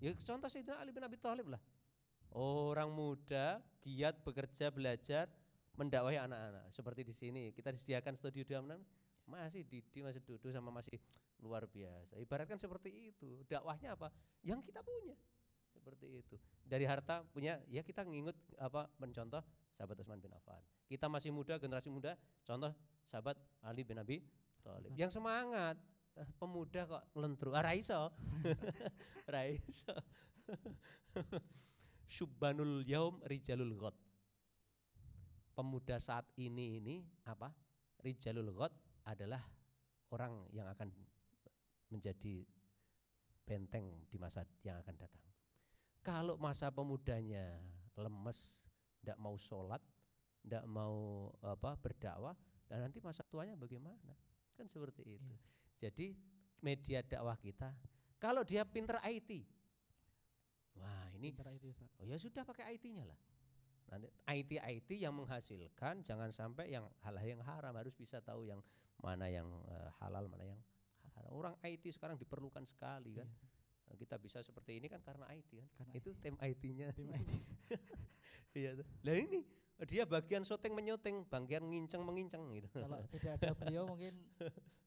[0.00, 1.60] ya contoh Sayyidina Ali bin Abi Thalib lah.
[2.32, 5.28] Orang muda giat bekerja belajar
[5.76, 6.72] mendakwahi anak-anak.
[6.72, 8.80] Seperti di sini kita disediakan studio dalam
[9.28, 10.96] masih Didi masih duduk sama masih
[11.44, 12.16] luar biasa.
[12.16, 13.44] Ibaratkan seperti itu.
[13.46, 14.08] Dakwahnya apa?
[14.40, 15.16] Yang kita punya.
[15.72, 16.36] Seperti itu.
[16.64, 19.44] Dari harta punya ya kita nginget apa mencontoh
[19.76, 20.60] sahabat Utsman bin Affan.
[20.86, 22.72] Kita masih muda, generasi muda, contoh
[23.08, 24.20] sahabat Ali bin Abi
[24.62, 24.92] Thalib.
[24.94, 25.76] Yang semangat
[26.36, 27.50] pemuda kok ngelentru.
[27.56, 28.12] Ah, raiso.
[29.34, 29.94] raiso.
[32.08, 33.96] Syubbanul yaum rijalul ghad.
[35.52, 36.96] Pemuda saat ini ini
[37.28, 37.52] apa?
[38.00, 38.72] Rijalul ghad
[39.08, 39.40] adalah
[40.12, 40.92] orang yang akan
[41.92, 42.44] menjadi
[43.44, 45.24] benteng di masa yang akan datang.
[46.02, 47.62] Kalau masa pemudanya
[47.94, 48.58] lemes,
[49.02, 49.78] tidak mau sholat,
[50.42, 52.34] tidak mau apa berdakwah,
[52.66, 54.16] dan nanti masa tuanya bagaimana?
[54.56, 55.22] Kan seperti itu.
[55.22, 55.38] Iya.
[55.82, 56.14] Jadi
[56.62, 57.74] media dakwah kita,
[58.22, 59.42] kalau dia pinter IT,
[61.22, 61.86] ini Pinter IT Ustaz.
[62.02, 63.14] Oh ya sudah pakai IT-nya lah.
[63.94, 68.58] Nanti IT IT yang menghasilkan jangan sampai yang hal-hal yang haram harus bisa tahu yang
[68.98, 70.60] mana yang eh, halal mana yang
[71.14, 71.30] haram.
[71.30, 73.30] Orang IT sekarang diperlukan sekali kan.
[73.30, 73.50] Iya,
[73.82, 75.68] Nah, Kita bisa seperti ini kan karena IT kan.
[75.78, 76.90] Karena Itu tim IT-nya.
[76.90, 77.30] Tim IT.
[78.52, 78.84] Iya tuh.
[79.00, 79.40] Lah ini
[79.84, 82.70] dia bagian syuting menyuting, bagian nginceng menginceng gitu.
[82.70, 84.14] Kalau tidak ada beliau mungkin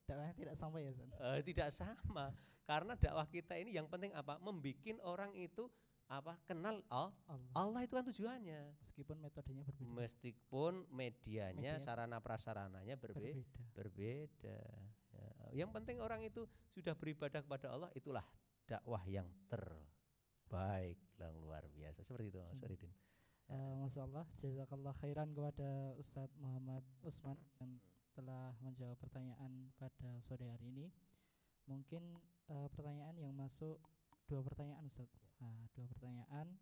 [0.06, 1.08] dakwahnya tidak sampai ya Ustaz.
[1.18, 2.30] Eh, tidak sama
[2.62, 5.66] karena dakwah kita ini yang penting apa membikin orang itu
[6.06, 7.50] apa kenal oh, Allah.
[7.58, 9.90] Allah itu kan tujuannya Meskipun metodenya berbeda.
[9.90, 11.82] meskipun medianya Media.
[11.82, 13.58] sarana prasarananya berbe berbeda.
[13.74, 14.58] berbeda
[15.10, 15.30] ya.
[15.50, 18.22] yang penting orang itu sudah beribadah kepada Allah itulah
[18.70, 22.62] dakwah yang terbaik yang luar biasa seperti itu Mas Hmm.
[22.62, 22.92] Faridin
[23.46, 27.78] Eh, Masya Allah, jazakallah khairan kepada Ustadz Muhammad Usman yang
[28.10, 30.86] telah menjawab pertanyaan pada sore hari ini.
[31.70, 32.18] Mungkin
[32.50, 33.78] eh, pertanyaan yang masuk
[34.26, 35.14] dua pertanyaan Ustadz.
[35.38, 36.58] Nah, dua pertanyaan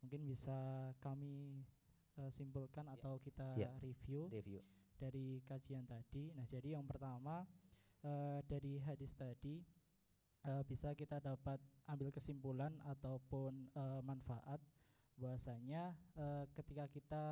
[0.00, 0.56] mungkin bisa
[1.04, 1.60] kami
[2.16, 2.96] eh, simpulkan Ya.
[2.96, 3.68] atau kita Ya.
[3.84, 4.64] review review
[4.96, 6.32] dari kajian tadi.
[6.32, 7.44] Nah, jadi yang pertama
[8.00, 9.60] eh, dari hadis tadi
[10.48, 11.60] eh, bisa kita dapat
[11.92, 14.64] ambil kesimpulan ataupun eh, manfaat
[15.16, 17.24] bahwasanya eh, ketika kita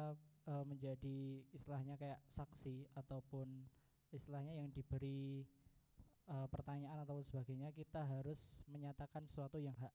[0.46, 3.66] eh, menjadi istilahnya kayak saksi ataupun
[4.10, 5.46] istilahnya yang diberi
[6.28, 9.92] eh, pertanyaan atau sebagainya kita harus menyatakan sesuatu yang hak.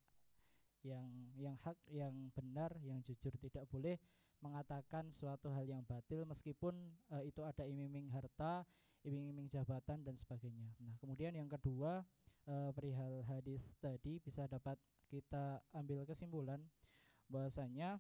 [0.86, 1.10] Yang
[1.42, 3.34] yang hak yang benar yang jujur.
[3.42, 3.98] Tidak boleh
[4.44, 6.78] mengatakan suatu hal yang batil meskipun
[7.18, 8.66] eh, itu ada iming-iming harta
[9.06, 10.74] iming-iming jabatan dan sebagainya.
[10.82, 12.02] Nah kemudian yang kedua
[12.50, 14.78] eh, perihal hadis tadi bisa dapat
[15.10, 16.62] kita ambil kesimpulan
[17.28, 18.00] bahwasanya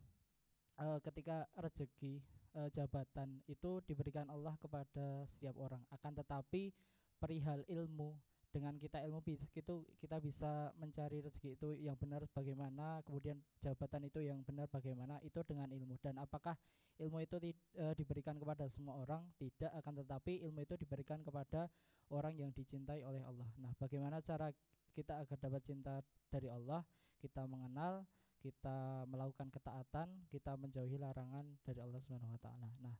[0.79, 2.21] eh, ketika rezeki
[2.55, 5.83] eh, jabatan itu diberikan Allah kepada setiap orang.
[5.91, 6.71] Akan tetapi
[7.19, 8.15] perihal ilmu
[8.55, 9.19] dengan kita ilmu
[9.51, 15.19] itu kita bisa mencari rezeki itu yang benar bagaimana kemudian jabatan itu yang benar bagaimana
[15.27, 15.99] itu dengan ilmu.
[15.99, 16.55] Dan apakah
[16.95, 19.27] ilmu itu ti- eh, diberikan kepada semua orang?
[19.35, 21.67] Tidak akan tetapi ilmu itu diberikan kepada
[22.15, 23.51] orang yang dicintai oleh Allah.
[23.59, 24.47] Nah bagaimana cara
[24.95, 25.99] kita agar dapat cinta
[26.31, 26.79] dari Allah?
[27.19, 28.07] Kita mengenal
[28.45, 32.69] kita melakukan ketaatan, kita menjauhi larangan dari Allah Subhanahu wa taala.
[32.77, 32.93] Nah,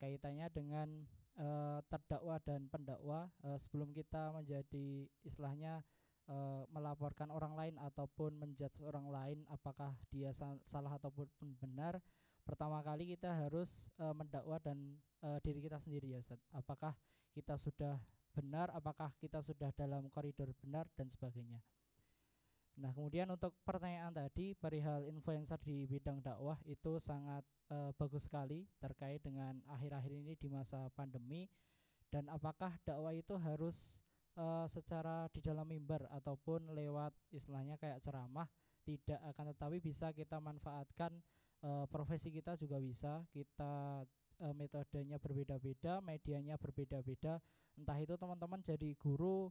[0.00, 0.88] kaitannya dengan
[1.36, 5.84] eh, terdakwa dan pendakwa eh, sebelum kita menjadi istilahnya
[6.24, 11.28] eh, melaporkan orang lain ataupun menjudge orang lain apakah dia sa- salah ataupun
[11.60, 12.00] benar,
[12.48, 16.40] pertama kali kita harus eh, mendakwa dan eh, diri kita sendiri ya Ustaz.
[16.56, 16.96] Apakah
[17.36, 18.00] kita sudah
[18.32, 21.60] benar, apakah kita sudah dalam koridor benar dan sebagainya.
[22.78, 27.42] Nah, kemudian untuk pertanyaan tadi perihal influencer di bidang dakwah itu sangat
[27.74, 31.50] eh, bagus sekali terkait dengan akhir-akhir ini di masa pandemi.
[32.08, 34.06] Dan apakah dakwah itu harus
[34.38, 38.46] eh, secara di dalam mimbar ataupun lewat istilahnya kayak ceramah?
[38.86, 41.18] Tidak akan tetapi bisa kita manfaatkan
[41.66, 43.26] eh, profesi kita juga bisa.
[43.34, 44.06] Kita
[44.38, 47.42] eh, metodenya berbeda-beda medianya berbeda-beda.
[47.74, 49.50] Entah itu teman-teman jadi guru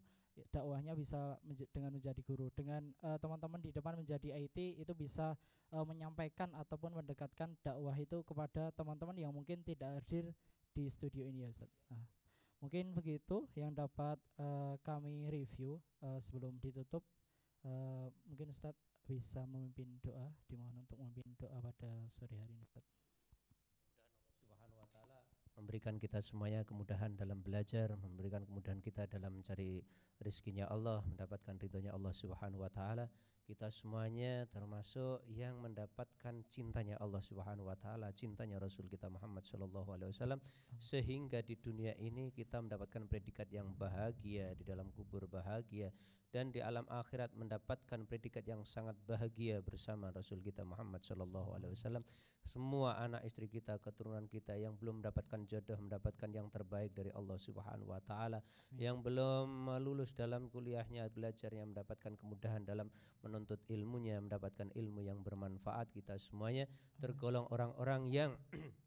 [0.53, 5.33] dakwahnya bisa menja- dengan menjadi guru dengan eh, teman-teman di depan menjadi IT itu bisa
[5.73, 10.33] eh, menyampaikan ataupun mendekatkan dakwah itu kepada teman-teman yang mungkin tidak hadir
[10.77, 11.71] di studio ini ya Ustaz.
[11.89, 12.05] Nah,
[12.61, 17.01] mungkin begitu yang dapat eh, kami review eh, sebelum ditutup
[17.65, 18.75] Eh, mungkin Ustaz
[19.07, 22.85] bisa memimpin doa dimohon untuk memimpin doa pada sore hari ini Ustaz.
[25.57, 29.81] Memberikan kita semuanya kemudahan dalam belajar, memberikan kemudahan kita dalam mencari
[30.21, 33.09] rezekinya Allah, mendapatkan ridhonya Allah Subhanahu wa taala.
[33.47, 39.95] Kita semuanya termasuk yang mendapatkan cintanya Allah Subhanahu wa taala, cintanya Rasul kita Muhammad sallallahu
[39.95, 40.43] alaihi wasallam.
[40.83, 45.95] Sehingga di dunia ini kita mendapatkan predikat yang bahagia di dalam kubur bahagia
[46.35, 51.71] dan di alam akhirat mendapatkan predikat yang sangat bahagia bersama Rasul kita Muhammad sallallahu alaihi
[51.71, 52.03] wasallam.
[52.47, 57.35] Semua anak istri kita, keturunan kita yang belum mendapatkan jodoh mendapatkan yang terbaik dari Allah
[57.35, 58.39] Subhanahu wa taala,
[58.75, 62.87] yang belum lulus dalam kuliahnya, belajarnya mendapatkan kemudahan dalam
[63.37, 65.93] menuntut ilmunya, mendapatkan ilmu yang bermanfaat.
[65.93, 66.65] Kita semuanya
[66.97, 68.33] tergolong orang-orang yang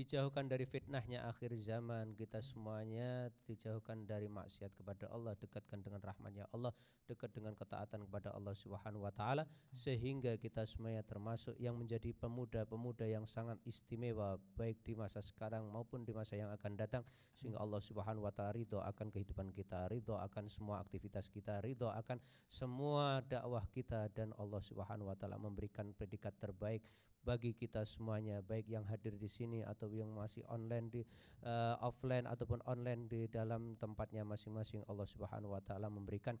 [0.00, 2.16] dijauhkan dari fitnahnya akhir zaman.
[2.16, 6.72] Kita semuanya dijauhkan dari maksiat kepada Allah dekatkan dengan rahmatnya Allah
[7.04, 9.44] dekat dengan ketaatan kepada Allah Subhanahu wa taala
[9.74, 16.06] sehingga kita semuanya termasuk yang menjadi pemuda-pemuda yang sangat istimewa baik di masa sekarang maupun
[16.06, 17.04] di masa yang akan datang.
[17.36, 21.92] Sehingga Allah Subhanahu wa taala ridho akan kehidupan kita ridho akan semua aktivitas kita ridho
[21.92, 22.16] akan
[22.48, 24.08] semua dakwah kita.
[24.16, 26.80] Dan Allah Subhanahu wa taala memberikan predikat terbaik
[27.20, 31.02] bagi kita semuanya baik yang hadir di sini atau yang masih online di
[31.42, 36.38] eh, offline ataupun online di dalam tempatnya masing-masing Allah Subhanahu wa taala memberikan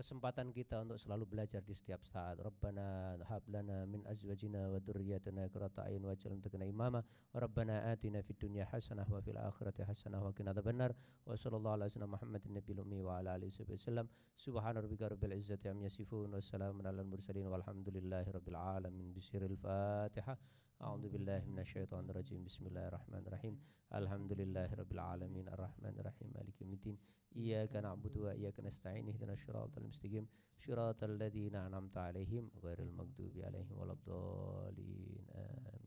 [0.00, 2.40] kesempatan kita untuk selalu belajar di setiap saat.
[2.40, 7.00] Rabbana hab lana min azwajina wa dzurriyyatina qurrata a'yun waj'alna lana imama.
[7.36, 10.96] Rabbana atina fid dunya hasanah wa fil akhirati hasanah wa qina adzabannar.
[11.28, 14.08] Wa sallallahu ala sayyidina Muhammadin nabiyil ummi wa ala alihi wasallam.
[14.40, 19.12] Subhana rabbika rabbil izzati amma yasifun wa salamun alal mursalin walhamdulillahi rabbil alamin.
[19.12, 20.38] Bisiril Fatihah.
[20.80, 22.44] أعوذ بالله من الشيطان الرجيم.
[22.48, 23.54] بسم الله الرحمن الرحيم.
[24.00, 25.46] الحمد لله رب العالمين.
[25.52, 26.28] الرحمن الرحيم.
[26.32, 26.96] مالك يوم الدين.
[27.36, 29.04] إياك نعبد وإياك نستعين.
[29.08, 30.24] اهدنا الصراط المستقيم.
[30.56, 35.24] صراط الذين أنعمت عليهم غير المغضوب عليهم ولا الضالين.
[35.36, 35.84] آمين.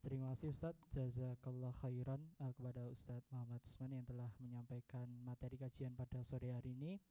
[0.00, 5.98] Terima kasih Ustadz Jazakallah khairan uh, kepada Ustadz Muhammad Usman yang telah menyampaikan materi kajian
[5.98, 7.02] pada sore hari ini.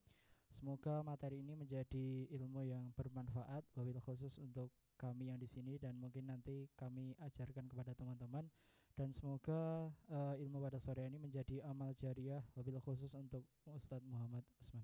[0.49, 5.95] Semoga materi ini menjadi ilmu yang bermanfaat wabil khusus untuk kami yang di sini dan
[5.95, 8.49] mungkin nanti kami ajarkan kepada teman-teman
[8.97, 14.43] dan semoga uh, ilmu pada sore ini menjadi amal jariah wabil khusus untuk Ustadz Muhammad
[14.59, 14.83] Usman.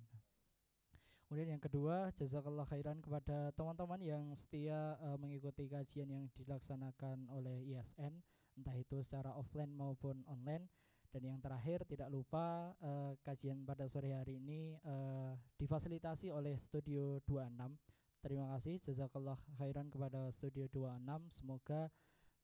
[1.25, 7.65] Kemudian yang kedua, jazakallah khairan kepada teman-teman yang setia uh, mengikuti kajian yang dilaksanakan oleh
[7.65, 8.21] ISN,
[8.53, 10.69] entah itu secara offline maupun online.
[11.11, 17.21] Dan yang terakhir, tidak lupa uh, kajian pada sore hari ini uh, difasilitasi oleh Studio
[17.25, 17.51] 26.
[18.25, 21.29] Terima kasih, jazakallah khairan kepada Studio 26.
[21.29, 21.93] Semoga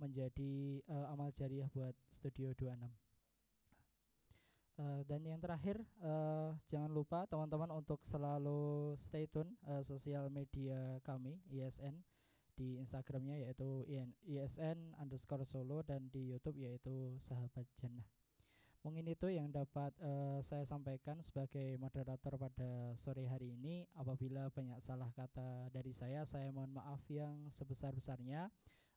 [0.02, 2.90] menjadi uh, amal jariah buat Studio 26.
[4.82, 10.98] Uh, dan yang terakhir uh, jangan lupa teman-teman untuk selalu stay tune uh, sosial media
[11.06, 12.02] kami ISN
[12.58, 13.86] di Instagramnya yaitu
[14.26, 18.21] ISN underscore Solo dan di YouTube yaitu Sahabat Jannah.
[18.82, 23.86] Mungkin itu yang dapat uh, saya sampaikan sebagai moderator pada sore hari ini.
[23.94, 28.50] Apabila banyak salah kata dari saya, saya mohon maaf yang sebesar-besarnya.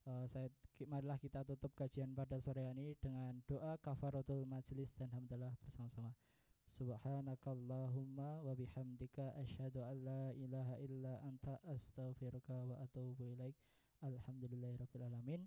[0.09, 0.49] Uh, saya
[0.89, 6.17] marilah kita tutup kajian pada sore ini dengan doa kafaratul majlis dan hamdalah bersama-sama.
[6.65, 13.57] Subhanakallahumma wa bihamdika asyhadu an la ilaha illa anta astaghfiruka wa atubu ilaik.
[14.01, 15.45] Alhamdulillahirabbil alamin.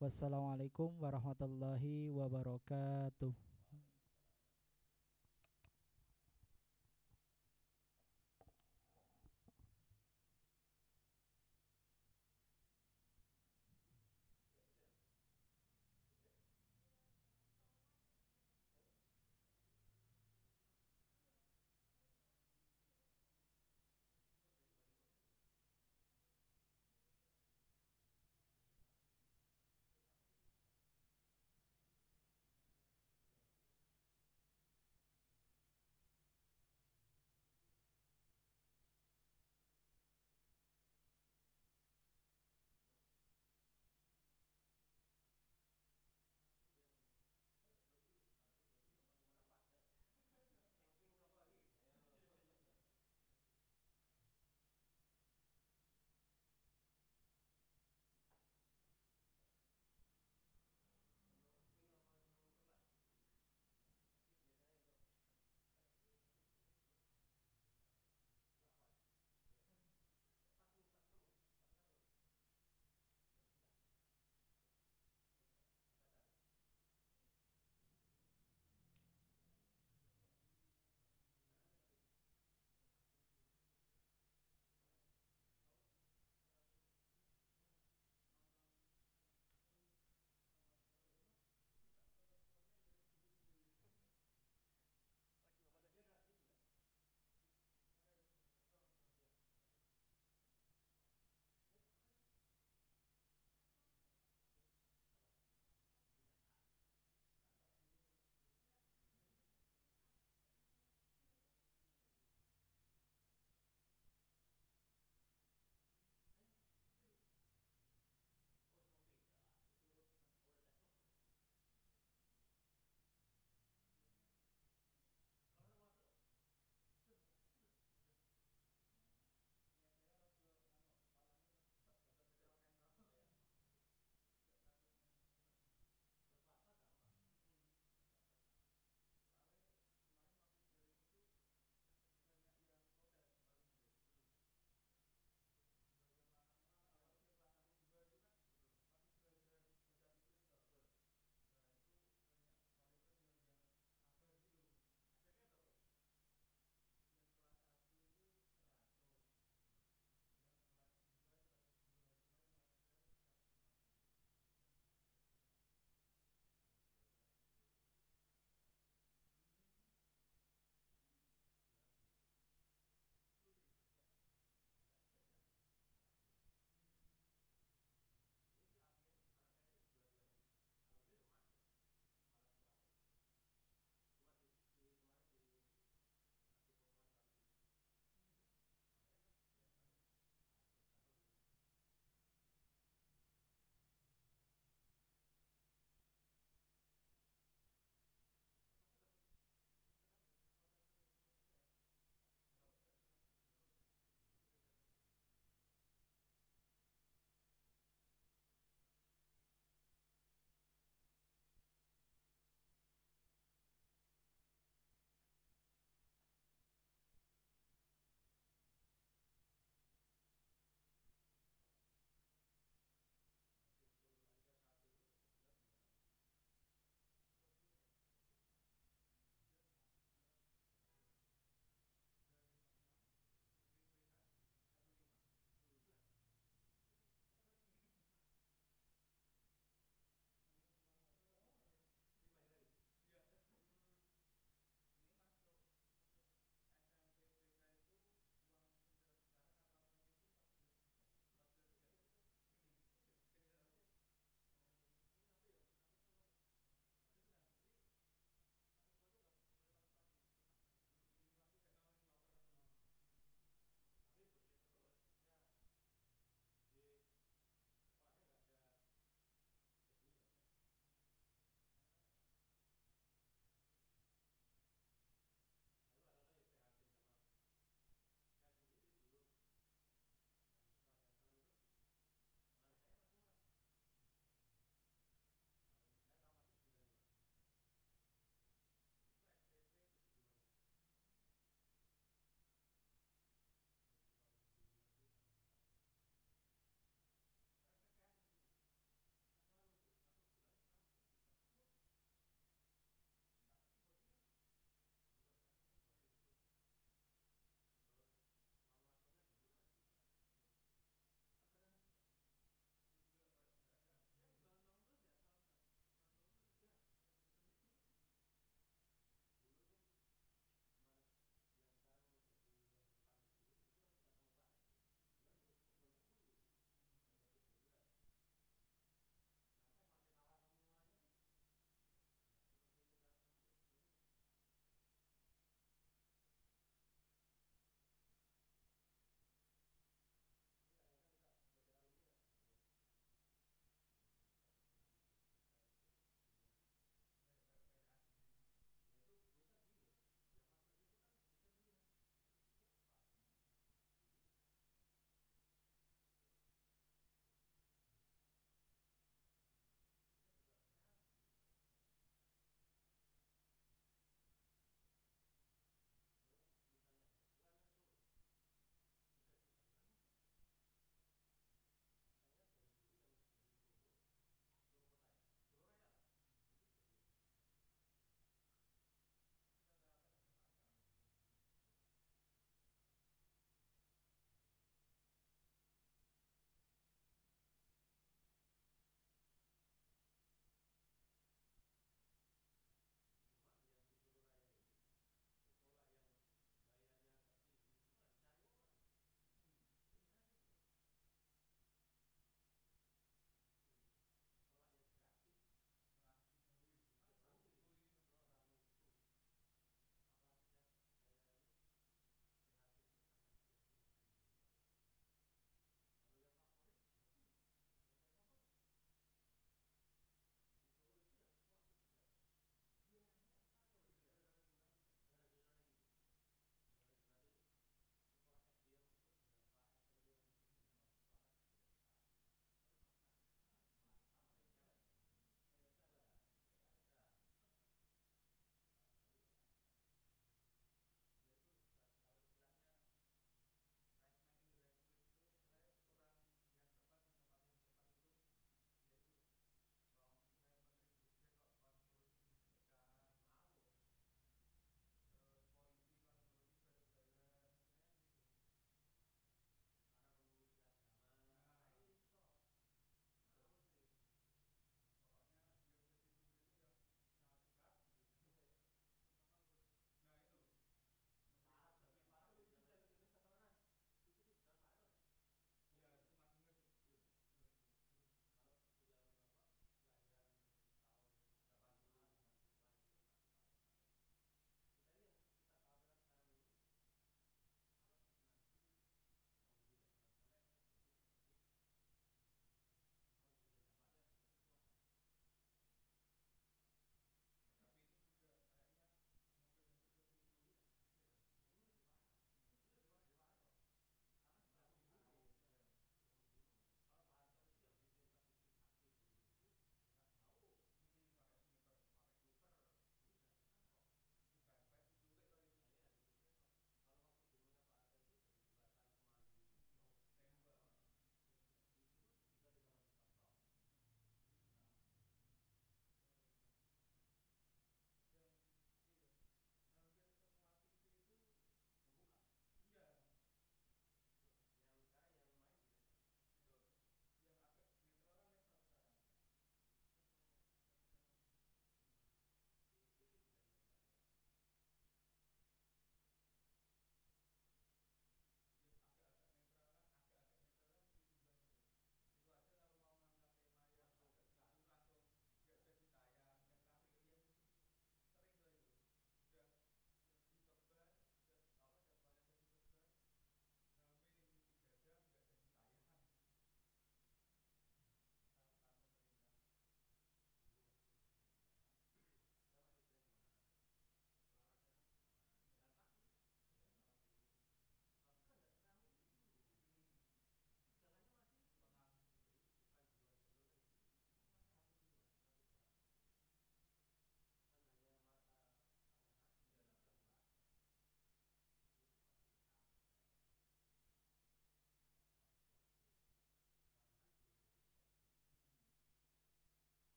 [0.00, 3.47] Wassalamualaikum warahmatullahi wabarakatuh.